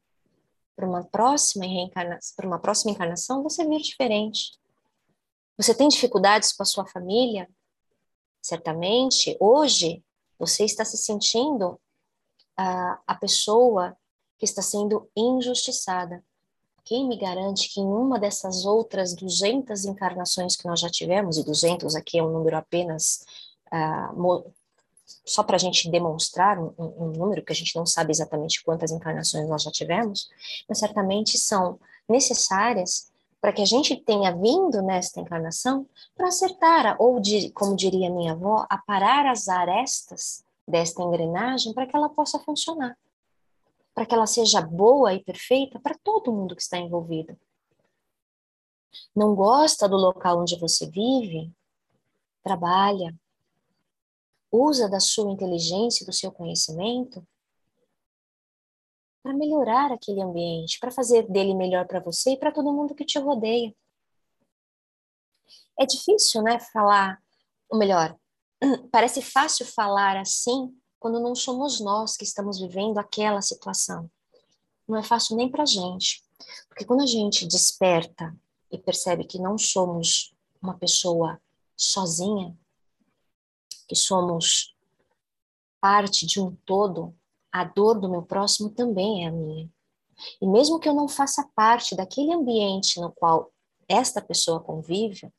Para 0.75 0.89
uma 0.89 1.05
próxima 1.05 1.67
reencarnação, 1.67 2.35
para 2.35 2.47
uma 2.47 2.59
próxima 2.59 2.93
encarnação, 2.93 3.43
você 3.43 3.65
vir 3.65 3.81
diferente. 3.81 4.59
Você 5.57 5.75
tem 5.75 5.87
dificuldades 5.87 6.53
com 6.53 6.63
a 6.63 6.67
sua 6.67 6.87
família? 6.87 7.49
Certamente, 8.41 9.37
hoje, 9.39 10.03
você 10.39 10.65
está 10.65 10.85
se 10.85 10.97
sentindo 10.97 11.79
a, 12.57 12.99
a 13.07 13.15
pessoa 13.15 13.97
que 14.39 14.45
está 14.45 14.63
sendo 14.63 15.09
injustiçada. 15.17 16.25
Quem 16.85 17.07
me 17.07 17.17
garante 17.17 17.69
que 17.73 17.81
em 17.81 17.87
uma 17.87 18.19
dessas 18.19 18.65
outras 18.65 19.15
200 19.15 19.85
encarnações 19.85 20.57
que 20.57 20.67
nós 20.67 20.81
já 20.81 20.91
tivemos, 20.91 21.39
e 21.39 21.45
200 21.45 21.95
aqui 21.95 22.19
é 22.19 22.25
um 22.25 22.33
número 22.33 22.57
apenas 22.57 23.25
uh, 23.73 24.53
só 25.25 25.42
para 25.42 25.57
a 25.57 25.59
gente 25.59 25.90
demonstrar 25.90 26.59
um, 26.59 26.73
um, 26.78 27.12
número, 27.16 27.45
que 27.45 27.52
a 27.52 27.54
gente 27.54 27.75
não 27.76 27.85
sabe 27.85 28.11
exatamente 28.11 28.62
quantas 28.62 28.90
encarnações 28.90 29.49
nós 29.49 29.62
já 29.62 29.71
tivemos, 29.71 30.28
mas 30.69 30.78
certamente 30.78 31.38
são 31.38 31.78
necessárias 32.09 33.11
para 33.40 33.52
que 33.52 33.62
a 33.62 33.66
gente 33.66 33.97
tenha 33.97 34.31
vindo 34.35 34.81
nesta 34.83 35.21
encarnação 35.21 35.87
para 36.14 36.28
acertar, 36.28 36.97
ou 37.00 37.19
de, 37.21 37.50
como 37.50 37.75
diria 37.75 38.11
minha 38.11 38.33
avó, 38.33 38.66
aparar 38.71 39.26
as 39.26 39.49
arestas 39.49 40.45
desta 40.66 41.02
engrenagem 41.02 41.75
para 41.75 41.87
que 41.87 41.97
ela 41.97 42.09
possa 42.09 42.38
funcionar 42.38 42.97
para 43.95 44.07
que 44.07 44.14
ela 44.14 44.26
seja 44.26 44.61
boa 44.61 45.12
e 45.12 45.23
perfeita 45.23 45.78
para 45.78 45.97
todo 46.02 46.33
mundo 46.33 46.57
que 46.57 46.62
está 46.62 46.78
envolvido. 46.78 47.37
Não 49.14 49.35
gosta 49.35 49.88
do 49.88 49.97
local 49.97 50.40
onde 50.40 50.59
você 50.59 50.88
vive? 50.88 51.50
Trabalha. 52.42 53.14
Usa 54.52 54.88
da 54.88 55.00
sua 55.00 55.32
inteligência, 55.32 56.04
do 56.04 56.12
seu 56.12 56.30
conhecimento 56.30 57.26
para 59.23 59.32
melhorar 59.32 59.92
aquele 59.92 60.21
ambiente, 60.21 60.78
para 60.80 60.90
fazer 60.90 61.30
dele 61.30 61.54
melhor 61.54 61.87
para 61.87 62.00
você 62.00 62.32
e 62.32 62.37
para 62.37 62.52
todo 62.52 62.73
mundo 62.73 62.94
que 62.94 63.04
te 63.04 63.18
rodeia. 63.18 63.75
É 65.78 65.87
difícil, 65.87 66.42
né, 66.42 66.59
falar, 66.59 67.23
ou 67.68 67.78
melhor, 67.78 68.16
parece 68.90 69.23
fácil 69.23 69.64
falar 69.64 70.16
assim 70.16 70.76
quando 70.99 71.21
não 71.21 71.35
somos 71.35 71.80
nós 71.80 72.16
que 72.16 72.25
estamos 72.25 72.61
vivendo 72.61 72.99
aquela 72.99 73.40
situação. 73.40 74.11
Não 74.87 74.99
é 74.99 75.02
fácil 75.02 75.37
nem 75.37 75.49
para 75.49 75.62
a 75.62 75.66
gente, 75.66 76.23
porque 76.68 76.85
quando 76.85 77.02
a 77.02 77.06
gente 77.06 77.47
desperta 77.47 78.37
e 78.71 78.78
percebe 78.78 79.25
que 79.25 79.38
não 79.38 79.56
somos 79.56 80.35
uma 80.61 80.76
pessoa 80.76 81.40
sozinha, 81.76 82.56
que 83.93 83.97
somos 83.97 84.75
parte 85.79 86.25
de 86.25 86.41
um 86.41 86.57
todo, 86.65 87.15
a 87.53 87.63
dor 87.63 88.01
do 88.01 88.09
meu 88.09 88.23
próximo 88.23 88.71
também 88.71 89.27
é 89.27 89.29
a 89.29 89.31
minha. 89.31 89.71
E 90.41 90.47
mesmo 90.47 90.81
que 90.81 90.89
eu 90.89 90.95
não 90.95 91.07
faça 91.07 91.47
parte 91.55 91.95
daquele 91.95 92.33
ambiente 92.33 92.99
no 92.99 93.13
qual 93.13 93.53
esta 93.87 94.23
pessoa 94.23 94.61
convive, 94.61 95.31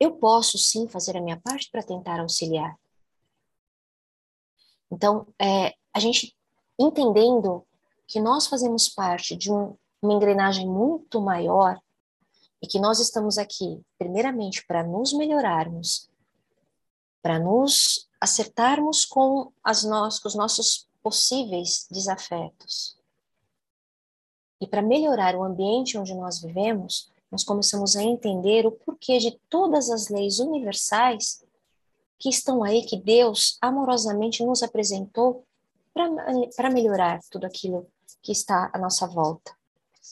eu 0.00 0.16
posso 0.16 0.58
sim 0.58 0.88
fazer 0.88 1.16
a 1.16 1.20
minha 1.20 1.40
parte 1.40 1.70
para 1.70 1.84
tentar 1.84 2.18
auxiliar. 2.18 2.76
Então, 4.90 5.28
é, 5.40 5.72
a 5.92 6.00
gente 6.00 6.36
entendendo 6.76 7.64
que 8.08 8.20
nós 8.20 8.48
fazemos 8.48 8.88
parte 8.88 9.36
de 9.36 9.52
um, 9.52 9.76
uma 10.02 10.14
engrenagem 10.14 10.66
muito 10.66 11.20
maior 11.20 11.80
e 12.60 12.66
que 12.66 12.80
nós 12.80 12.98
estamos 12.98 13.38
aqui, 13.38 13.80
primeiramente, 13.96 14.66
para 14.66 14.82
nos 14.82 15.12
melhorarmos, 15.12 16.12
para 17.24 17.38
nos 17.38 18.06
acertarmos 18.20 19.06
com, 19.06 19.50
as 19.64 19.82
no, 19.82 20.06
com 20.20 20.28
os 20.28 20.34
nossos 20.34 20.86
possíveis 21.02 21.86
desafetos. 21.90 22.98
E 24.60 24.66
para 24.66 24.82
melhorar 24.82 25.34
o 25.34 25.42
ambiente 25.42 25.96
onde 25.96 26.14
nós 26.14 26.42
vivemos, 26.42 27.10
nós 27.32 27.42
começamos 27.42 27.96
a 27.96 28.02
entender 28.02 28.66
o 28.66 28.72
porquê 28.72 29.16
de 29.16 29.40
todas 29.48 29.88
as 29.88 30.08
leis 30.10 30.38
universais 30.38 31.42
que 32.18 32.28
estão 32.28 32.62
aí, 32.62 32.84
que 32.84 32.98
Deus 32.98 33.56
amorosamente 33.58 34.44
nos 34.44 34.62
apresentou 34.62 35.46
para 35.94 36.68
melhorar 36.68 37.20
tudo 37.30 37.46
aquilo 37.46 37.86
que 38.20 38.32
está 38.32 38.70
à 38.70 38.78
nossa 38.78 39.06
volta, 39.06 39.56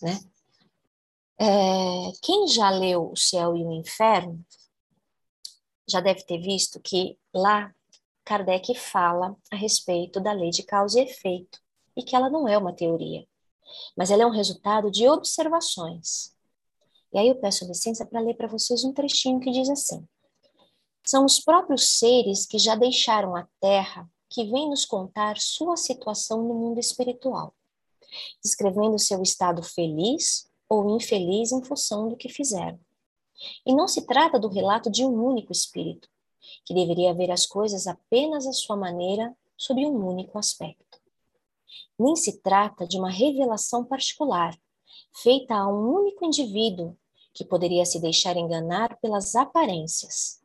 né? 0.00 0.18
É, 1.38 2.12
quem 2.22 2.46
já 2.46 2.70
leu 2.70 3.10
O 3.10 3.16
Céu 3.16 3.54
e 3.54 3.64
o 3.64 3.72
Inferno 3.72 4.42
já 5.88 6.00
deve 6.00 6.22
ter 6.24 6.38
visto 6.38 6.80
que 6.80 7.18
lá 7.34 7.74
Kardec 8.24 8.74
fala 8.74 9.36
a 9.50 9.56
respeito 9.56 10.20
da 10.20 10.32
lei 10.32 10.50
de 10.50 10.62
causa 10.62 11.00
e 11.00 11.04
efeito 11.04 11.60
e 11.96 12.02
que 12.02 12.14
ela 12.14 12.30
não 12.30 12.46
é 12.48 12.56
uma 12.56 12.72
teoria, 12.72 13.26
mas 13.96 14.10
ela 14.10 14.22
é 14.22 14.26
um 14.26 14.30
resultado 14.30 14.90
de 14.90 15.08
observações. 15.08 16.34
E 17.12 17.18
aí 17.18 17.28
eu 17.28 17.34
peço 17.36 17.66
licença 17.66 18.06
para 18.06 18.20
ler 18.20 18.34
para 18.34 18.48
vocês 18.48 18.84
um 18.84 18.92
trechinho 18.92 19.40
que 19.40 19.50
diz 19.50 19.68
assim: 19.68 20.06
são 21.04 21.24
os 21.24 21.40
próprios 21.40 21.98
seres 21.98 22.46
que 22.46 22.58
já 22.58 22.74
deixaram 22.74 23.36
a 23.36 23.46
Terra 23.60 24.08
que 24.30 24.44
vêm 24.44 24.70
nos 24.70 24.86
contar 24.86 25.38
sua 25.38 25.76
situação 25.76 26.42
no 26.42 26.54
mundo 26.54 26.80
espiritual, 26.80 27.54
descrevendo 28.42 28.98
seu 28.98 29.20
estado 29.20 29.62
feliz 29.62 30.48
ou 30.68 30.96
infeliz 30.96 31.52
em 31.52 31.62
função 31.62 32.08
do 32.08 32.16
que 32.16 32.30
fizeram. 32.30 32.80
E 33.66 33.74
não 33.74 33.88
se 33.88 34.06
trata 34.06 34.38
do 34.38 34.48
relato 34.48 34.90
de 34.90 35.04
um 35.04 35.12
único 35.24 35.52
espírito, 35.52 36.08
que 36.64 36.74
deveria 36.74 37.14
ver 37.14 37.30
as 37.30 37.46
coisas 37.46 37.86
apenas 37.86 38.46
à 38.46 38.52
sua 38.52 38.76
maneira, 38.76 39.34
sob 39.56 39.84
um 39.86 40.06
único 40.06 40.38
aspecto. 40.38 41.00
Nem 41.98 42.16
se 42.16 42.40
trata 42.40 42.86
de 42.86 42.98
uma 42.98 43.10
revelação 43.10 43.84
particular, 43.84 44.56
feita 45.22 45.54
a 45.54 45.68
um 45.68 45.94
único 45.94 46.24
indivíduo 46.24 46.96
que 47.32 47.44
poderia 47.44 47.84
se 47.84 48.00
deixar 48.00 48.36
enganar 48.36 48.98
pelas 49.00 49.34
aparências. 49.34 50.42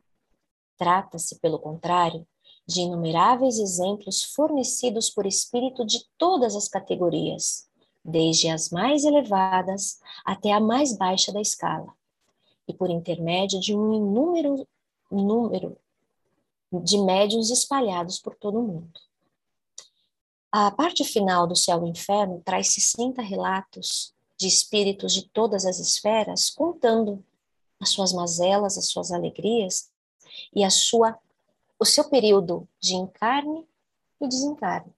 Trata-se, 0.76 1.38
pelo 1.40 1.58
contrário, 1.58 2.26
de 2.66 2.82
inumeráveis 2.82 3.58
exemplos 3.58 4.22
fornecidos 4.22 5.10
por 5.10 5.26
espírito 5.26 5.84
de 5.84 6.04
todas 6.16 6.54
as 6.54 6.68
categorias, 6.68 7.68
desde 8.04 8.48
as 8.48 8.70
mais 8.70 9.04
elevadas 9.04 9.98
até 10.24 10.52
a 10.52 10.60
mais 10.60 10.96
baixa 10.96 11.32
da 11.32 11.40
escala, 11.40 11.92
e 12.68 12.74
por 12.74 12.90
intermédio 12.90 13.58
de 13.58 13.74
um 13.74 13.92
inúmero 13.92 14.68
número 15.10 15.76
de 16.70 16.98
médiuns 16.98 17.50
espalhados 17.50 18.18
por 18.18 18.36
todo 18.36 18.58
o 18.58 18.62
mundo. 18.62 19.00
A 20.52 20.70
parte 20.70 21.02
final 21.02 21.46
do 21.46 21.56
Céu 21.56 21.84
e 21.84 21.88
Inferno 21.88 22.42
traz 22.44 22.74
60 22.74 23.22
relatos 23.22 24.14
de 24.36 24.46
espíritos 24.46 25.14
de 25.14 25.28
todas 25.30 25.64
as 25.64 25.78
esferas 25.78 26.50
contando 26.50 27.24
as 27.80 27.90
suas 27.90 28.12
mazelas, 28.12 28.76
as 28.76 28.88
suas 28.88 29.10
alegrias 29.10 29.90
e 30.54 30.62
a 30.62 30.70
sua 30.70 31.18
o 31.80 31.84
seu 31.84 32.10
período 32.10 32.68
de 32.80 32.96
encarne 32.96 33.64
e 34.20 34.26
desencarne. 34.26 34.92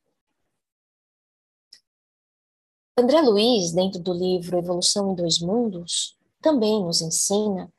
André 2.97 3.21
Luiz, 3.21 3.73
dentro 3.73 4.01
do 4.01 4.15
livro 4.15 4.59
Evolução 4.59 5.13
em 5.13 5.15
Dois 5.15 5.39
Mundos, 5.39 6.19
também 6.41 6.83
nos 6.83 7.01
ensina 7.01 7.73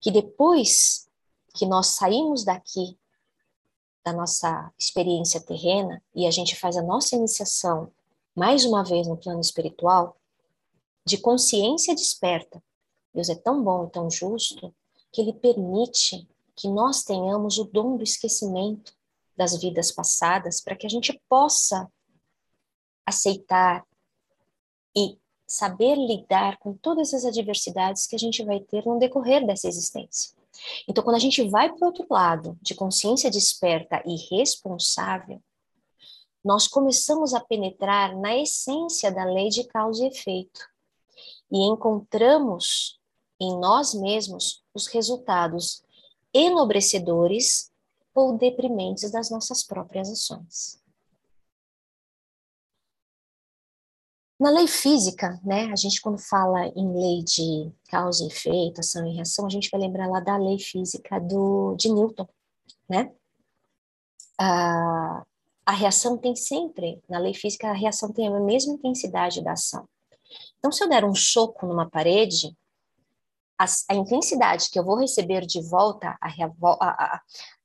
que 0.00 0.10
depois 0.10 1.08
que 1.54 1.66
nós 1.66 1.88
saímos 1.88 2.44
daqui 2.44 2.98
da 4.04 4.12
nossa 4.12 4.72
experiência 4.78 5.40
terrena 5.40 6.02
e 6.14 6.26
a 6.26 6.30
gente 6.30 6.54
faz 6.56 6.76
a 6.76 6.82
nossa 6.82 7.16
iniciação 7.16 7.90
mais 8.34 8.64
uma 8.64 8.84
vez 8.84 9.06
no 9.06 9.16
plano 9.16 9.40
espiritual, 9.40 10.16
de 11.06 11.16
consciência 11.18 11.94
desperta. 11.94 12.62
Deus 13.14 13.28
é 13.28 13.34
tão 13.34 13.62
bom 13.62 13.86
e 13.86 13.90
tão 13.90 14.10
justo 14.10 14.74
que 15.12 15.20
ele 15.20 15.32
permite 15.32 16.28
que 16.56 16.68
nós 16.68 17.04
tenhamos 17.04 17.58
o 17.58 17.64
dom 17.64 17.96
do 17.96 18.02
esquecimento 18.02 18.92
das 19.36 19.56
vidas 19.56 19.92
passadas 19.92 20.60
para 20.60 20.76
que 20.76 20.86
a 20.86 20.90
gente 20.90 21.20
possa 21.28 21.90
aceitar 23.06 23.86
e 24.96 25.18
saber 25.46 25.96
lidar 25.96 26.58
com 26.58 26.74
todas 26.74 27.12
as 27.12 27.24
adversidades 27.24 28.06
que 28.06 28.16
a 28.16 28.18
gente 28.18 28.42
vai 28.44 28.60
ter 28.60 28.84
no 28.86 28.98
decorrer 28.98 29.46
dessa 29.46 29.68
existência. 29.68 30.34
Então, 30.88 31.02
quando 31.02 31.16
a 31.16 31.20
gente 31.20 31.46
vai 31.48 31.72
para 31.72 31.84
o 31.84 31.86
outro 31.86 32.06
lado, 32.08 32.58
de 32.62 32.74
consciência 32.74 33.30
desperta 33.30 34.02
e 34.06 34.16
responsável, 34.34 35.42
nós 36.44 36.68
começamos 36.68 37.34
a 37.34 37.40
penetrar 37.40 38.16
na 38.16 38.36
essência 38.36 39.10
da 39.10 39.24
lei 39.24 39.48
de 39.48 39.64
causa 39.64 40.04
e 40.04 40.08
efeito 40.08 40.60
e 41.50 41.58
encontramos 41.66 42.98
em 43.40 43.58
nós 43.58 43.94
mesmos 43.94 44.62
os 44.74 44.86
resultados 44.86 45.82
enobrecedores 46.32 47.70
ou 48.14 48.36
deprimentes 48.36 49.10
das 49.10 49.30
nossas 49.30 49.62
próprias 49.62 50.10
ações. 50.10 50.83
Na 54.38 54.50
lei 54.50 54.66
física, 54.66 55.40
né, 55.44 55.70
a 55.72 55.76
gente 55.76 56.00
quando 56.00 56.18
fala 56.18 56.66
em 56.66 56.92
lei 56.92 57.22
de 57.22 57.72
causa 57.88 58.24
e 58.24 58.26
efeito, 58.26 58.80
ação 58.80 59.06
e 59.06 59.14
reação, 59.14 59.46
a 59.46 59.50
gente 59.50 59.70
vai 59.70 59.80
lembrar 59.80 60.08
lá 60.08 60.18
da 60.18 60.36
lei 60.36 60.58
física 60.58 61.20
do, 61.20 61.76
de 61.76 61.88
Newton, 61.88 62.28
né? 62.88 63.12
A, 64.36 65.24
a 65.64 65.72
reação 65.72 66.18
tem 66.18 66.34
sempre, 66.34 67.00
na 67.08 67.18
lei 67.18 67.32
física, 67.32 67.68
a 67.68 67.72
reação 67.72 68.12
tem 68.12 68.26
a 68.26 68.40
mesma 68.40 68.74
intensidade 68.74 69.40
da 69.40 69.52
ação. 69.52 69.88
Então, 70.58 70.72
se 70.72 70.82
eu 70.82 70.88
der 70.88 71.04
um 71.04 71.14
soco 71.14 71.66
numa 71.66 71.88
parede, 71.88 72.56
a, 73.56 73.66
a 73.90 73.94
intensidade 73.94 74.68
que 74.68 74.78
eu 74.78 74.84
vou 74.84 74.96
receber 74.96 75.46
de 75.46 75.62
volta, 75.62 76.18
a, 76.20 76.28
a, 76.80 77.20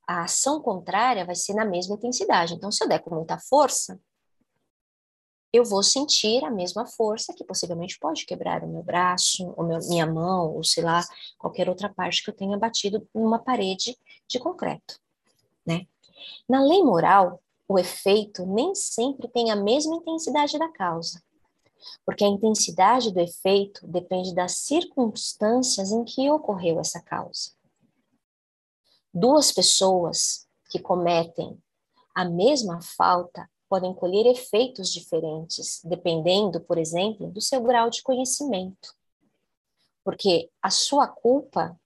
a 0.08 0.24
ação 0.24 0.62
contrária 0.62 1.26
vai 1.26 1.36
ser 1.36 1.56
na 1.56 1.66
mesma 1.66 1.96
intensidade. 1.96 2.54
Então, 2.54 2.72
se 2.72 2.84
eu 2.84 2.88
der 2.88 3.00
com 3.00 3.16
muita 3.16 3.40
força, 3.40 4.00
eu 5.52 5.66
vou 5.66 5.82
sentir 5.82 6.44
a 6.46 6.52
mesma 6.52 6.86
força 6.86 7.34
que 7.34 7.44
possivelmente 7.44 7.98
pode 8.00 8.26
quebrar 8.26 8.64
o 8.64 8.68
meu 8.68 8.84
braço, 8.84 9.54
ou 9.58 9.66
meu, 9.66 9.80
minha 9.88 10.06
mão, 10.06 10.54
ou 10.56 10.64
sei 10.64 10.84
lá, 10.84 11.04
qualquer 11.38 11.68
outra 11.68 11.90
parte 11.90 12.24
que 12.24 12.30
eu 12.30 12.36
tenha 12.36 12.58
batido 12.58 13.08
numa 13.14 13.40
parede 13.40 13.98
de 14.28 14.40
concreto, 14.40 15.00
né? 15.66 15.88
Na 16.48 16.62
lei 16.62 16.84
moral, 16.84 17.42
o 17.68 17.80
efeito 17.80 18.46
nem 18.46 18.76
sempre 18.76 19.28
tem 19.28 19.52
a 19.52 19.56
mesma 19.56 19.96
intensidade 19.96 20.58
da 20.60 20.70
causa, 20.70 21.24
porque 22.06 22.24
a 22.24 22.28
intensidade 22.28 23.12
do 23.12 23.20
efeito 23.20 23.88
depende 23.88 24.34
das 24.36 24.54
circunstâncias 24.54 25.92
em 25.92 26.04
que 26.04 26.30
ocorreu 26.30 26.80
essa 26.80 27.02
causa. 27.02 27.52
Duas 29.12 29.52
pessoas 29.52 30.48
que 30.70 30.78
cometem 30.78 31.58
a 32.14 32.24
mesma 32.26 32.80
falta 32.82 33.50
podem 33.70 33.94
colher 33.94 34.26
efeitos 34.26 34.92
diferentes, 34.92 35.80
dependendo, 35.84 36.60
por 36.60 36.78
exemplo, 36.78 37.32
do 37.32 37.40
seu 37.40 37.62
grau 37.62 37.90
de 37.90 38.02
conhecimento. 38.02 38.96
Porque 40.04 40.50
a 40.62 40.72
sua 40.72 41.08
culpa 41.08 41.80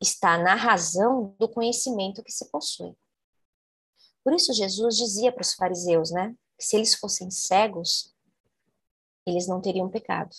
está 0.00 0.38
na 0.38 0.54
razão 0.54 1.34
do 1.38 1.48
conhecimento 1.48 2.22
que 2.22 2.32
se 2.32 2.50
possui. 2.50 2.96
Por 4.24 4.32
isso, 4.32 4.52
Jesus 4.52 4.96
dizia 4.96 5.30
para 5.30 5.42
os 5.42 5.52
fariseus, 5.52 6.10
né, 6.10 6.34
que 6.58 6.64
se 6.64 6.74
eles 6.74 6.94
fossem 6.94 7.30
cegos, 7.30 8.14
eles 9.26 9.46
não 9.46 9.60
teriam 9.60 9.90
pecado. 9.90 10.34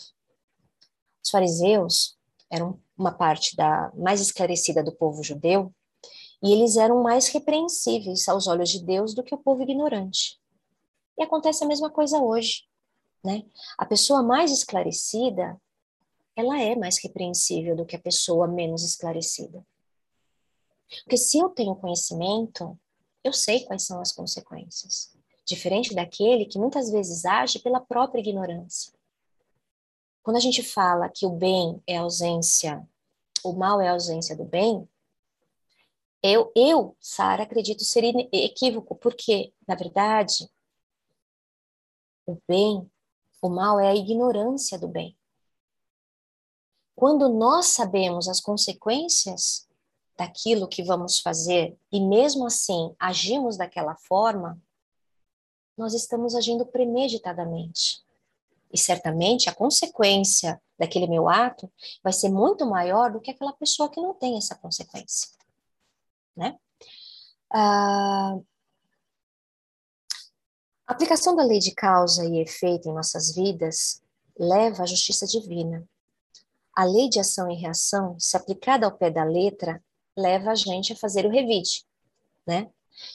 Os 1.23 1.29
fariseus 1.29 2.17
eram 2.49 2.81
uma 2.97 3.11
parte 3.11 3.55
da 3.55 3.91
mais 3.95 4.19
esclarecida 4.19 4.83
do 4.83 4.95
povo 4.95 5.21
judeu, 5.21 5.73
e 6.41 6.51
eles 6.51 6.75
eram 6.75 7.03
mais 7.03 7.27
repreensíveis 7.27 8.27
aos 8.27 8.47
olhos 8.47 8.69
de 8.69 8.83
Deus 8.83 9.13
do 9.13 9.23
que 9.23 9.35
o 9.35 9.37
povo 9.37 9.61
ignorante. 9.61 10.39
E 11.17 11.23
acontece 11.23 11.63
a 11.63 11.67
mesma 11.67 11.89
coisa 11.89 12.19
hoje, 12.19 12.63
né? 13.23 13.43
A 13.77 13.85
pessoa 13.85 14.21
mais 14.21 14.51
esclarecida, 14.51 15.59
ela 16.35 16.61
é 16.61 16.75
mais 16.75 17.01
repreensível 17.01 17.75
do 17.75 17.85
que 17.85 17.95
a 17.95 17.99
pessoa 17.99 18.47
menos 18.47 18.83
esclarecida. 18.83 19.65
Porque 21.03 21.17
se 21.17 21.37
eu 21.39 21.49
tenho 21.49 21.75
conhecimento, 21.75 22.79
eu 23.23 23.33
sei 23.33 23.65
quais 23.65 23.83
são 23.83 23.99
as 23.99 24.11
consequências. 24.11 25.15
Diferente 25.45 25.93
daquele 25.93 26.45
que 26.45 26.59
muitas 26.59 26.91
vezes 26.91 27.25
age 27.25 27.59
pela 27.59 27.79
própria 27.79 28.19
ignorância. 28.19 28.93
Quando 30.21 30.37
a 30.37 30.41
gente 30.41 30.61
fala 30.61 31.09
que 31.09 31.25
o 31.25 31.29
bem 31.29 31.81
é 31.87 31.97
ausência, 31.97 32.87
o 33.43 33.53
mal 33.53 33.79
é 33.81 33.89
ausência 33.89 34.35
do 34.35 34.43
bem, 34.43 34.87
eu, 36.21 36.51
eu 36.55 36.95
Sara, 36.99 37.43
acredito 37.43 37.83
ser 37.83 38.03
equívoco, 38.33 38.95
porque, 38.95 39.53
na 39.67 39.75
verdade, 39.75 40.49
o 42.27 42.37
bem, 42.47 42.87
o 43.41 43.49
mal 43.49 43.79
é 43.79 43.87
a 43.87 43.95
ignorância 43.95 44.77
do 44.77 44.87
bem. 44.87 45.17
Quando 46.95 47.29
nós 47.29 47.67
sabemos 47.67 48.27
as 48.27 48.41
consequências 48.41 49.67
daquilo 50.17 50.67
que 50.67 50.83
vamos 50.83 51.19
fazer 51.19 51.77
e 51.91 52.01
mesmo 52.01 52.45
assim 52.45 52.93
agimos 52.99 53.55
daquela 53.55 53.95
forma, 53.95 54.59
nós 55.77 55.93
estamos 55.93 56.35
agindo 56.35 56.65
premeditadamente. 56.65 58.03
E 58.73 58.77
certamente 58.77 59.47
a 59.47 59.55
consequência 59.55 60.61
daquele 60.77 61.07
meu 61.07 61.29
ato 61.29 61.71
vai 62.03 62.11
ser 62.11 62.29
muito 62.29 62.65
maior 62.65 63.11
do 63.11 63.21
que 63.21 63.31
aquela 63.31 63.53
pessoa 63.53 63.89
que 63.89 64.01
não 64.01 64.13
tem 64.13 64.37
essa 64.37 64.55
consequência. 64.55 65.29
Né? 66.35 66.57
Ah, 67.49 68.37
a 70.87 70.93
aplicação 70.93 71.35
da 71.35 71.43
lei 71.43 71.59
de 71.59 71.73
causa 71.75 72.25
e 72.25 72.39
efeito 72.39 72.87
em 72.87 72.93
nossas 72.93 73.35
vidas 73.35 74.01
leva 74.39 74.83
à 74.83 74.85
justiça 74.85 75.27
divina. 75.27 75.87
A 76.73 76.85
lei 76.85 77.09
de 77.09 77.19
ação 77.19 77.51
e 77.51 77.55
reação, 77.55 78.17
se 78.17 78.37
aplicada 78.37 78.85
ao 78.85 78.97
pé 78.97 79.11
da 79.11 79.25
letra, 79.25 79.83
leva 80.15 80.51
a 80.51 80.55
gente 80.55 80.93
a 80.93 80.95
fazer 80.95 81.25
o 81.25 81.29
revide, 81.29 81.85
né? 82.45 82.71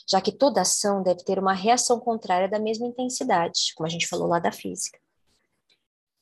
Já 0.07 0.21
que 0.21 0.31
toda 0.31 0.61
ação 0.61 1.01
deve 1.01 1.23
ter 1.23 1.39
uma 1.39 1.53
reação 1.53 1.99
contrária 1.99 2.47
da 2.47 2.59
mesma 2.59 2.85
intensidade, 2.85 3.73
como 3.75 3.87
a 3.87 3.89
gente 3.89 4.07
falou 4.07 4.27
lá 4.27 4.37
da 4.37 4.51
física. 4.51 4.99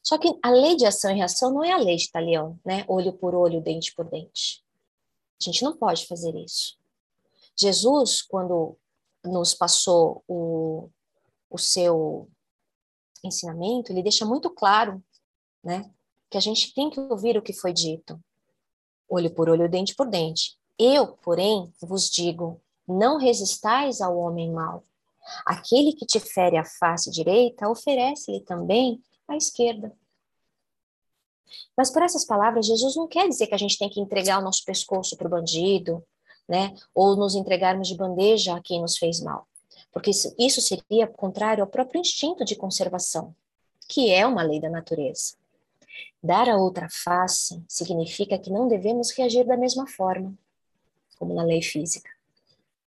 Só 0.02 0.18
que 0.18 0.34
a 0.42 0.50
lei 0.50 0.76
de 0.76 0.86
ação 0.86 1.12
e 1.12 1.16
reação 1.16 1.52
não 1.52 1.64
é 1.64 1.72
a 1.72 1.78
lei 1.78 1.98
de 1.98 2.10
talião, 2.10 2.58
né? 2.66 2.86
Olho 2.88 3.12
por 3.14 3.36
olho, 3.36 3.62
dente 3.62 3.94
por 3.94 4.10
dente. 4.10 4.64
A 5.40 5.44
gente 5.44 5.64
não 5.64 5.76
pode 5.76 6.08
fazer 6.08 6.34
isso. 6.36 6.78
Jesus, 7.60 8.22
quando 8.22 8.78
nos 9.24 9.54
passou 9.54 10.24
o, 10.28 10.90
o 11.52 11.58
seu 11.58 12.28
ensinamento, 13.24 13.92
ele 13.92 14.02
deixa 14.02 14.26
muito 14.26 14.50
claro, 14.50 15.04
né, 15.64 15.92
que 16.30 16.38
a 16.38 16.42
gente 16.42 16.74
tem 16.74 16.90
que 16.90 17.00
ouvir 17.00 17.38
o 17.38 17.42
que 17.42 17.54
foi 17.54 17.72
dito, 17.72 18.20
olho 19.08 19.32
por 19.32 19.50
olho, 19.50 19.70
dente 19.70 19.94
por 19.96 20.10
dente. 20.10 20.58
Eu, 20.80 21.08
porém, 21.18 21.72
vos 21.80 22.10
digo, 22.10 22.60
não 22.88 23.18
resistais 23.18 24.02
ao 24.02 24.18
homem 24.18 24.52
mau, 24.52 24.84
Aquele 25.46 25.94
que 25.94 26.06
te 26.06 26.20
fere 26.20 26.58
a 26.58 26.66
face 26.66 27.10
direita, 27.10 27.70
oferece-lhe 27.70 28.42
também 28.42 29.02
a 29.28 29.36
esquerda. 29.36 29.94
Mas 31.78 31.92
por 31.92 32.02
essas 32.02 32.26
palavras, 32.26 32.66
Jesus 32.66 32.96
não 32.96 33.08
quer 33.08 33.28
dizer 33.28 33.48
que 33.48 33.56
a 33.56 33.58
gente 33.58 33.78
tem 33.78 33.90
que 33.90 34.00
entregar 34.00 34.40
o 34.40 34.44
nosso 34.44 34.64
pescoço 34.66 35.18
para 35.18 35.28
o 35.28 35.30
bandido, 35.30 36.04
né? 36.48 36.74
Ou 36.94 37.16
nos 37.16 37.36
entregarmos 37.36 37.88
de 37.88 37.96
bandeja 37.96 38.56
a 38.56 38.62
quem 38.62 38.82
nos 38.82 38.98
fez 38.98 39.22
mal. 39.22 39.48
Porque 39.92 40.12
isso, 40.12 40.62
seria 40.62 41.08
contrário 41.08 41.64
ao 41.64 41.70
próprio 41.70 42.00
instinto 42.00 42.44
de 42.44 42.56
conservação, 42.56 43.36
que 43.88 44.12
é 44.12 44.26
uma 44.26 44.44
lei 44.44 44.60
da 44.60 44.70
natureza. 44.70 45.36
Dar 46.24 46.50
a 46.50 46.58
outra 46.58 46.88
face 46.90 47.64
significa 47.68 48.38
que 48.38 48.50
não 48.50 48.68
devemos 48.68 49.12
reagir 49.12 49.46
da 49.46 49.58
mesma 49.58 49.88
forma, 49.88 50.38
como 51.18 51.34
na 51.34 51.44
lei 51.44 51.62
física. 51.62 52.10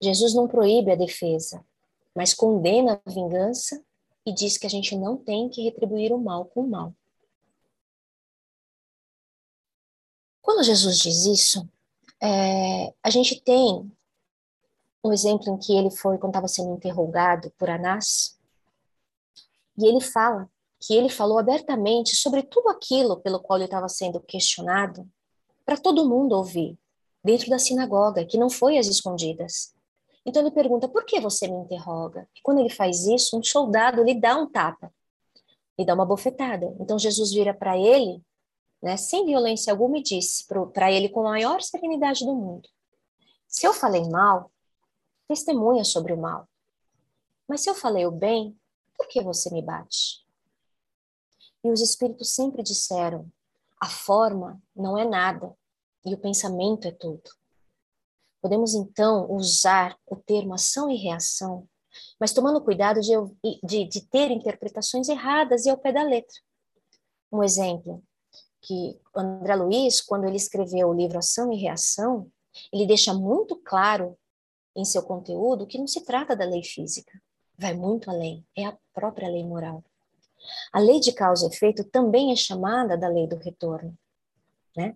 Jesus 0.02 0.34
não 0.34 0.48
proíbe 0.48 0.92
a 0.92 0.96
defesa, 0.96 1.64
mas 2.16 2.34
condena 2.34 3.02
a 3.06 3.10
vingança 3.10 3.84
e 4.26 4.34
diz 4.34 4.58
que 4.58 4.66
a 4.66 4.70
gente 4.70 4.96
não 4.96 5.16
tem 5.16 5.50
que 5.50 5.64
retribuir 5.64 6.12
o 6.12 6.18
mal 6.18 6.46
com 6.46 6.62
o 6.62 6.68
mal. 6.68 6.94
Quando 10.42 10.64
Jesus 10.64 10.98
diz 10.98 11.26
isso, 11.26 11.68
é, 12.22 12.94
a 13.04 13.10
gente 13.10 13.40
tem 13.40 13.92
um 15.04 15.12
exemplo 15.12 15.54
em 15.54 15.58
que 15.58 15.76
ele 15.76 15.90
foi, 15.90 16.18
quando 16.18 16.32
estava 16.32 16.48
sendo 16.48 16.74
interrogado 16.74 17.52
por 17.58 17.70
Anás, 17.70 18.40
e 19.78 19.86
ele 19.86 20.02
fala 20.02 20.50
que 20.80 20.96
ele 20.96 21.10
falou 21.10 21.40
abertamente 21.40 22.16
sobre 22.16 22.44
tudo 22.44 22.70
aquilo 22.70 23.20
pelo 23.20 23.40
qual 23.40 23.58
ele 23.58 23.66
estava 23.66 23.88
sendo 23.88 24.20
questionado, 24.20 25.08
para 25.66 25.78
todo 25.78 26.08
mundo 26.08 26.34
ouvir, 26.34 26.78
dentro 27.24 27.50
da 27.50 27.60
sinagoga, 27.60 28.26
que 28.26 28.38
não 28.38 28.50
foi 28.50 28.78
às 28.78 28.88
escondidas. 28.88 29.74
Então 30.26 30.42
ele 30.42 30.52
pergunta: 30.52 30.88
por 30.88 31.06
que 31.06 31.20
você 31.20 31.48
me 31.48 31.56
interroga? 31.56 32.28
E 32.36 32.42
quando 32.42 32.60
ele 32.60 32.70
faz 32.70 33.06
isso, 33.06 33.38
um 33.38 33.44
soldado 33.44 34.04
lhe 34.04 34.20
dá 34.20 34.36
um 34.36 34.50
tapa, 34.50 34.92
lhe 35.78 35.86
dá 35.86 35.94
uma 35.94 36.06
bofetada. 36.06 36.76
Então 36.80 36.98
Jesus 36.98 37.32
vira 37.32 37.54
para 37.54 37.78
ele, 37.78 38.22
né, 38.82 38.98
sem 38.98 39.26
violência 39.26 39.72
alguma, 39.72 39.98
e 39.98 40.04
disse 40.04 40.46
para 40.74 40.92
ele 40.92 41.10
com 41.10 41.22
a 41.22 41.32
maior 41.32 41.62
serenidade 41.62 42.26
do 42.26 42.36
mundo: 42.36 42.68
se 43.48 43.66
eu 43.66 43.74
falei 43.74 44.08
mal, 44.10 44.51
testemunha 45.32 45.86
sobre 45.86 46.12
o 46.12 46.18
mal. 46.18 46.46
Mas 47.48 47.62
se 47.62 47.70
eu 47.70 47.76
falei 47.76 48.06
o 48.06 48.12
bem, 48.12 48.60
por 48.98 49.08
que 49.08 49.24
você 49.24 49.50
me 49.50 49.62
bate? 49.62 50.26
E 51.64 51.72
os 51.72 51.80
espíritos 51.80 52.36
sempre 52.36 52.62
disseram: 52.62 53.32
a 53.80 53.88
forma 53.88 54.62
não 54.76 54.98
é 54.98 55.06
nada 55.06 55.56
e 56.06 56.14
o 56.14 56.18
pensamento 56.18 56.86
é 56.86 56.92
tudo. 56.92 57.32
Podemos 58.42 58.74
então 58.74 59.32
usar 59.32 59.98
o 60.06 60.18
termo 60.18 60.54
ação 60.54 60.90
e 60.90 60.98
reação, 60.98 61.66
mas 62.20 62.34
tomando 62.34 62.62
cuidado 62.62 63.00
de, 63.00 63.14
de, 63.64 63.86
de 63.86 64.02
ter 64.08 64.32
interpretações 64.32 65.08
erradas 65.08 65.66
e 65.66 65.70
ao 65.70 65.78
pé 65.78 65.94
da 65.94 66.04
letra. 66.04 66.42
Um 67.32 67.42
exemplo, 67.42 68.04
que 68.62 69.00
André 69.16 69.56
Luiz, 69.56 70.02
quando 70.02 70.26
ele 70.26 70.36
escreveu 70.36 70.90
o 70.90 70.94
livro 70.94 71.20
Ação 71.20 71.54
e 71.54 71.58
Reação, 71.58 72.30
ele 72.74 72.86
deixa 72.86 73.14
muito 73.14 73.56
claro 73.56 74.18
em 74.76 74.86
seu 74.86 75.04
conteúdo 75.04 75.68
que 75.68 75.78
não 75.78 75.88
se 75.88 76.04
trata 76.04 76.36
da 76.36 76.46
lei 76.46 76.64
física, 76.64 77.22
vai 77.58 77.74
muito 77.74 78.10
além, 78.10 78.46
é 78.56 78.66
a 78.66 78.78
própria 78.94 79.30
lei 79.30 79.44
moral. 79.44 79.84
A 80.74 80.80
lei 80.80 81.00
de 81.00 81.12
causa 81.12 81.46
e 81.46 81.50
efeito 81.50 81.84
também 81.84 82.32
é 82.32 82.36
chamada 82.36 82.98
da 82.98 83.08
lei 83.08 83.28
do 83.28 83.38
retorno, 83.38 83.98
né? 84.76 84.96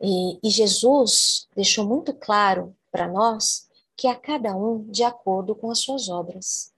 E, 0.00 0.38
e 0.42 0.50
Jesus 0.50 1.46
deixou 1.54 1.84
muito 1.84 2.14
claro 2.14 2.74
para 2.90 3.06
nós 3.06 3.68
que 3.96 4.08
a 4.08 4.16
cada 4.16 4.56
um 4.56 4.90
de 4.90 5.04
acordo 5.04 5.54
com 5.54 5.70
as 5.70 5.80
suas 5.80 6.08
obras. 6.08 6.72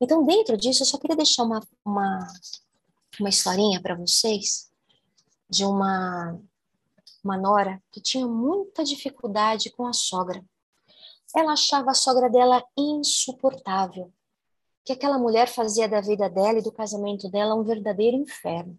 Então, 0.00 0.24
dentro 0.24 0.56
disso, 0.56 0.82
eu 0.82 0.86
só 0.86 0.98
queria 0.98 1.16
deixar 1.16 1.42
uma, 1.42 1.60
uma, 1.84 2.28
uma 3.18 3.28
historinha 3.28 3.82
para 3.82 3.96
vocês 3.96 4.70
de 5.50 5.64
uma, 5.64 6.40
uma 7.22 7.36
nora 7.36 7.82
que 7.90 8.00
tinha 8.00 8.26
muita 8.26 8.84
dificuldade 8.84 9.70
com 9.70 9.86
a 9.86 9.92
sogra. 9.92 10.44
Ela 11.36 11.52
achava 11.52 11.90
a 11.90 11.94
sogra 11.94 12.30
dela 12.30 12.64
insuportável, 12.76 14.12
que 14.84 14.92
aquela 14.92 15.18
mulher 15.18 15.48
fazia 15.48 15.88
da 15.88 16.00
vida 16.00 16.28
dela 16.28 16.58
e 16.58 16.62
do 16.62 16.70
casamento 16.70 17.28
dela 17.28 17.54
um 17.54 17.64
verdadeiro 17.64 18.16
inferno. 18.16 18.78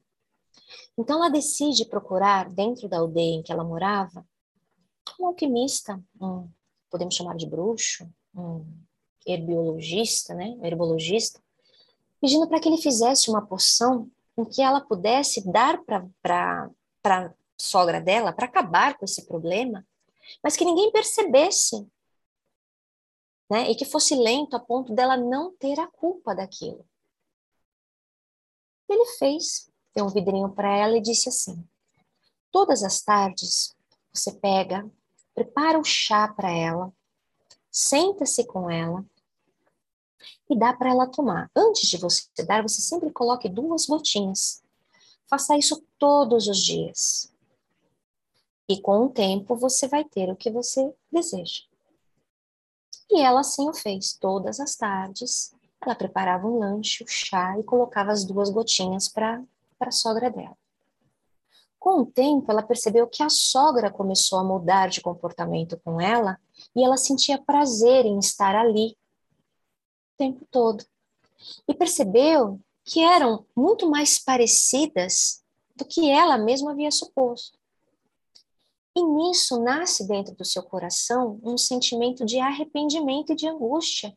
Então 0.97 1.17
ela 1.17 1.29
decide 1.29 1.85
procurar, 1.85 2.49
dentro 2.49 2.87
da 2.87 2.99
aldeia 2.99 3.35
em 3.35 3.43
que 3.43 3.51
ela 3.51 3.63
morava, 3.63 4.25
um 5.19 5.27
alquimista, 5.27 6.01
um, 6.19 6.47
podemos 6.89 7.15
chamar 7.15 7.35
de 7.35 7.45
bruxo, 7.45 8.09
um 8.33 8.65
herbiologista, 9.25 10.33
né, 10.33 10.57
herbologista, 10.61 11.41
pedindo 12.21 12.47
para 12.47 12.59
que 12.59 12.69
ele 12.69 12.81
fizesse 12.81 13.29
uma 13.29 13.45
poção 13.45 14.09
em 14.37 14.45
que 14.45 14.61
ela 14.61 14.81
pudesse 14.81 15.45
dar 15.49 15.81
para 16.21 16.69
a 17.05 17.33
sogra 17.57 18.01
dela, 18.01 18.33
para 18.33 18.45
acabar 18.45 18.97
com 18.97 19.05
esse 19.05 19.25
problema, 19.25 19.85
mas 20.43 20.55
que 20.55 20.65
ninguém 20.65 20.91
percebesse 20.91 21.87
né? 23.49 23.69
E 23.69 23.75
que 23.75 23.85
fosse 23.85 24.15
lento 24.15 24.55
a 24.55 24.59
ponto 24.59 24.93
dela 24.93 25.17
não 25.17 25.55
ter 25.55 25.79
a 25.79 25.87
culpa 25.87 26.33
daquilo. 26.33 26.85
Ele 28.89 29.05
fez, 29.17 29.69
deu 29.95 30.05
um 30.05 30.09
vidrinho 30.09 30.49
para 30.49 30.75
ela 30.75 30.97
e 30.97 31.01
disse 31.01 31.29
assim: 31.29 31.63
Todas 32.51 32.83
as 32.83 33.01
tardes 33.01 33.75
você 34.13 34.31
pega, 34.31 34.89
prepara 35.33 35.79
o 35.79 35.83
chá 35.83 36.27
para 36.27 36.51
ela, 36.51 36.93
senta-se 37.71 38.45
com 38.45 38.69
ela 38.69 39.05
e 40.49 40.57
dá 40.57 40.73
para 40.73 40.89
ela 40.89 41.07
tomar. 41.07 41.49
Antes 41.55 41.89
de 41.89 41.97
você 41.97 42.27
dar, 42.45 42.63
você 42.63 42.81
sempre 42.81 43.11
coloque 43.11 43.49
duas 43.49 43.85
gotinhas. 43.85 44.63
Faça 45.27 45.57
isso 45.57 45.83
todos 45.97 46.47
os 46.47 46.63
dias. 46.63 47.33
E 48.69 48.79
com 48.79 49.05
o 49.05 49.09
tempo 49.09 49.55
você 49.55 49.87
vai 49.87 50.03
ter 50.03 50.29
o 50.29 50.35
que 50.35 50.49
você 50.49 50.93
deseja. 51.11 51.63
E 53.09 53.21
ela 53.21 53.41
assim 53.41 53.69
o 53.69 53.73
fez, 53.73 54.13
todas 54.13 54.59
as 54.59 54.75
tardes. 54.75 55.53
Ela 55.81 55.95
preparava 55.95 56.47
um 56.47 56.59
lanche, 56.59 57.03
o 57.03 57.05
um 57.05 57.07
chá 57.07 57.59
e 57.59 57.63
colocava 57.63 58.11
as 58.11 58.25
duas 58.25 58.49
gotinhas 58.49 59.07
para 59.07 59.43
a 59.79 59.91
sogra 59.91 60.29
dela. 60.31 60.57
Com 61.85 62.01
o 62.01 62.05
tempo, 62.05 62.51
ela 62.51 62.63
percebeu 62.63 63.07
que 63.07 63.21
a 63.21 63.29
sogra 63.29 63.91
começou 63.91 64.39
a 64.39 64.43
mudar 64.43 64.89
de 64.89 65.01
comportamento 65.01 65.79
com 65.83 66.01
ela 66.01 66.39
e 66.75 66.83
ela 66.83 66.97
sentia 66.97 67.37
prazer 67.37 68.05
em 68.05 68.17
estar 68.17 68.55
ali 68.55 68.97
o 70.13 70.17
tempo 70.17 70.47
todo. 70.49 70.83
E 71.67 71.73
percebeu 71.75 72.59
que 72.83 73.01
eram 73.01 73.45
muito 73.55 73.87
mais 73.87 74.17
parecidas 74.17 75.43
do 75.75 75.85
que 75.85 76.09
ela 76.09 76.37
mesma 76.37 76.71
havia 76.71 76.89
suposto. 76.89 77.54
E 78.95 79.03
nisso 79.03 79.59
nasce 79.61 80.07
dentro 80.07 80.33
do 80.35 80.45
seu 80.45 80.63
coração 80.63 81.39
um 81.43 81.57
sentimento 81.57 82.23
de 82.25 82.39
arrependimento 82.39 83.33
e 83.33 83.35
de 83.35 83.47
angústia, 83.47 84.15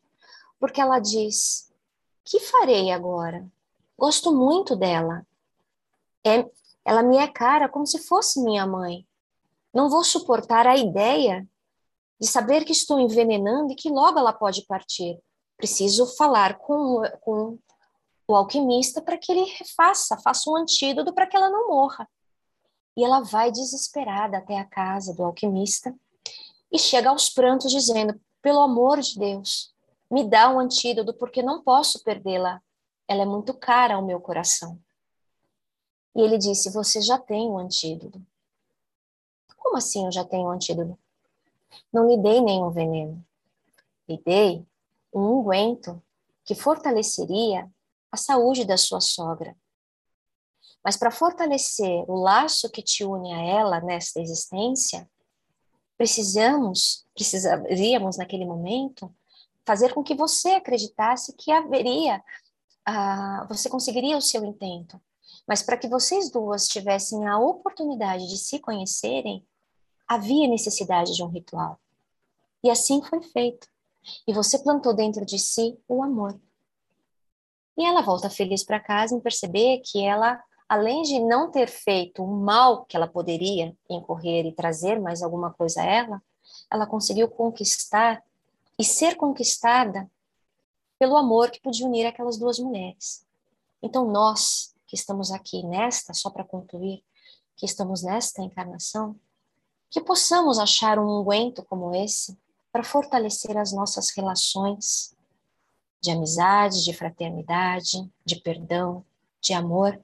porque 0.59 0.79
ela 0.79 0.99
diz: 0.99 1.69
Que 2.23 2.39
farei 2.39 2.91
agora? 2.91 3.45
Gosto 3.97 4.33
muito 4.33 4.77
dela. 4.77 5.27
É, 6.25 6.49
ela 6.85 7.03
me 7.03 7.17
é 7.17 7.27
cara 7.27 7.67
como 7.67 7.85
se 7.85 7.99
fosse 7.99 8.41
minha 8.41 8.65
mãe. 8.65 9.05
Não 9.73 9.89
vou 9.89 10.03
suportar 10.03 10.65
a 10.65 10.77
ideia 10.77 11.47
de 12.19 12.27
saber 12.27 12.63
que 12.63 12.71
estou 12.71 12.99
envenenando 12.99 13.73
e 13.73 13.75
que 13.75 13.89
logo 13.89 14.17
ela 14.17 14.33
pode 14.33 14.65
partir. 14.65 15.19
Preciso 15.57 16.05
falar 16.15 16.57
com, 16.57 17.01
com 17.21 17.59
o 18.27 18.35
alquimista 18.35 19.01
para 19.01 19.17
que 19.17 19.31
ele 19.31 19.45
faça, 19.75 20.17
faça 20.17 20.49
um 20.49 20.55
antídoto 20.55 21.13
para 21.13 21.27
que 21.27 21.35
ela 21.35 21.49
não 21.49 21.67
morra. 21.67 22.07
E 22.99 23.03
ela 23.05 23.21
vai 23.21 23.49
desesperada 23.49 24.39
até 24.39 24.59
a 24.59 24.65
casa 24.65 25.13
do 25.13 25.23
alquimista 25.23 25.95
e 26.69 26.77
chega 26.77 27.09
aos 27.09 27.29
prantos 27.29 27.71
dizendo: 27.71 28.19
"Pelo 28.41 28.59
amor 28.59 28.99
de 28.99 29.17
Deus, 29.17 29.73
me 30.11 30.27
dá 30.27 30.49
um 30.49 30.59
antídoto 30.59 31.13
porque 31.13 31.41
não 31.41 31.63
posso 31.63 32.03
perdê-la. 32.03 32.61
Ela 33.07 33.21
é 33.21 33.25
muito 33.25 33.53
cara 33.53 33.95
ao 33.95 34.05
meu 34.05 34.19
coração." 34.19 34.77
E 36.13 36.19
ele 36.19 36.37
disse: 36.37 36.73
"Você 36.73 36.99
já 36.99 37.17
tem 37.17 37.49
um 37.49 37.57
antídoto." 37.57 38.21
Como 39.55 39.77
assim 39.77 40.05
eu 40.05 40.11
já 40.11 40.25
tenho 40.25 40.49
um 40.49 40.51
antídoto? 40.51 40.99
Não 41.93 42.05
lhe 42.05 42.17
dei 42.17 42.41
nenhum 42.41 42.69
veneno. 42.69 43.25
Lhe 44.09 44.21
dei 44.25 44.67
um 45.13 45.39
unguento 45.39 46.03
que 46.43 46.53
fortaleceria 46.53 47.71
a 48.11 48.17
saúde 48.17 48.65
da 48.65 48.75
sua 48.75 48.99
sogra 48.99 49.55
mas 50.83 50.97
para 50.97 51.11
fortalecer 51.11 52.03
o 52.09 52.15
laço 52.15 52.69
que 52.69 52.81
te 52.81 53.03
une 53.03 53.33
a 53.33 53.41
ela 53.41 53.81
nesta 53.81 54.19
existência, 54.19 55.09
precisamos, 55.97 57.05
precisaríamos 57.13 58.17
naquele 58.17 58.45
momento 58.45 59.13
fazer 59.65 59.93
com 59.93 60.03
que 60.03 60.15
você 60.15 60.49
acreditasse 60.49 61.35
que 61.35 61.51
haveria, 61.51 62.23
uh, 62.87 63.47
você 63.47 63.69
conseguiria 63.69 64.17
o 64.17 64.21
seu 64.21 64.43
intento. 64.43 64.99
Mas 65.47 65.61
para 65.61 65.77
que 65.77 65.87
vocês 65.87 66.31
duas 66.31 66.67
tivessem 66.67 67.27
a 67.27 67.37
oportunidade 67.37 68.27
de 68.27 68.37
se 68.37 68.59
conhecerem, 68.59 69.45
havia 70.07 70.47
necessidade 70.47 71.13
de 71.13 71.23
um 71.23 71.27
ritual. 71.27 71.79
E 72.63 72.69
assim 72.69 73.01
foi 73.03 73.21
feito. 73.21 73.67
E 74.27 74.33
você 74.33 74.57
plantou 74.57 74.93
dentro 74.93 75.25
de 75.25 75.37
si 75.37 75.77
o 75.87 76.03
amor. 76.03 76.39
E 77.77 77.85
ela 77.85 78.01
volta 78.01 78.29
feliz 78.29 78.63
para 78.63 78.79
casa 78.79 79.15
em 79.15 79.19
perceber 79.19 79.81
que 79.85 80.03
ela, 80.03 80.43
além 80.69 81.01
de 81.01 81.19
não 81.19 81.49
ter 81.49 81.67
feito 81.67 82.23
o 82.23 82.27
mal 82.27 82.85
que 82.85 82.95
ela 82.95 83.07
poderia 83.07 83.75
incorrer 83.89 84.45
e 84.45 84.53
trazer 84.53 85.01
mais 85.01 85.23
alguma 85.23 85.51
coisa 85.51 85.81
a 85.81 85.85
ela, 85.85 86.21
ela 86.71 86.85
conseguiu 86.85 87.27
conquistar 87.27 88.23
e 88.77 88.83
ser 88.83 89.15
conquistada 89.15 90.09
pelo 90.99 91.17
amor 91.17 91.49
que 91.49 91.59
podia 91.59 91.87
unir 91.87 92.05
aquelas 92.05 92.37
duas 92.37 92.59
mulheres. 92.59 93.25
Então, 93.81 94.05
nós 94.09 94.75
que 94.85 94.95
estamos 94.95 95.31
aqui 95.31 95.63
nesta, 95.63 96.13
só 96.13 96.29
para 96.29 96.43
concluir, 96.43 97.03
que 97.55 97.65
estamos 97.65 98.03
nesta 98.03 98.41
encarnação, 98.41 99.15
que 99.89 100.01
possamos 100.01 100.59
achar 100.59 100.99
um 100.99 101.19
unguento 101.19 101.63
como 101.63 101.95
esse 101.95 102.37
para 102.71 102.83
fortalecer 102.83 103.57
as 103.57 103.73
nossas 103.73 104.11
relações 104.11 105.15
de 106.01 106.11
amizade, 106.11 106.83
de 106.83 106.93
fraternidade, 106.93 108.09
de 108.23 108.35
perdão, 108.37 109.03
de 109.41 109.53
amor, 109.53 110.01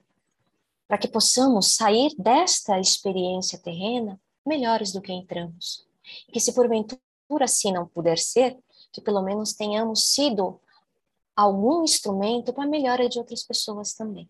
para 0.88 0.98
que 0.98 1.08
possamos 1.08 1.76
sair 1.76 2.14
desta 2.18 2.80
experiência 2.80 3.60
terrena 3.60 4.20
melhores 4.46 4.92
do 4.92 5.02
que 5.02 5.12
entramos. 5.12 5.86
E 6.28 6.32
que 6.32 6.40
se 6.40 6.54
porventura 6.54 7.00
assim 7.42 7.72
não 7.72 7.88
puder 7.88 8.20
ser, 8.20 8.58
que 8.92 9.02
pelo 9.02 9.22
menos 9.22 9.54
tenhamos 9.54 10.14
sido 10.14 10.60
algum 11.36 11.84
instrumento 11.84 12.54
para 12.54 12.64
a 12.64 12.68
melhora 12.68 13.10
de 13.10 13.18
outras 13.20 13.44
pessoas 13.44 13.94
também. 13.94 14.30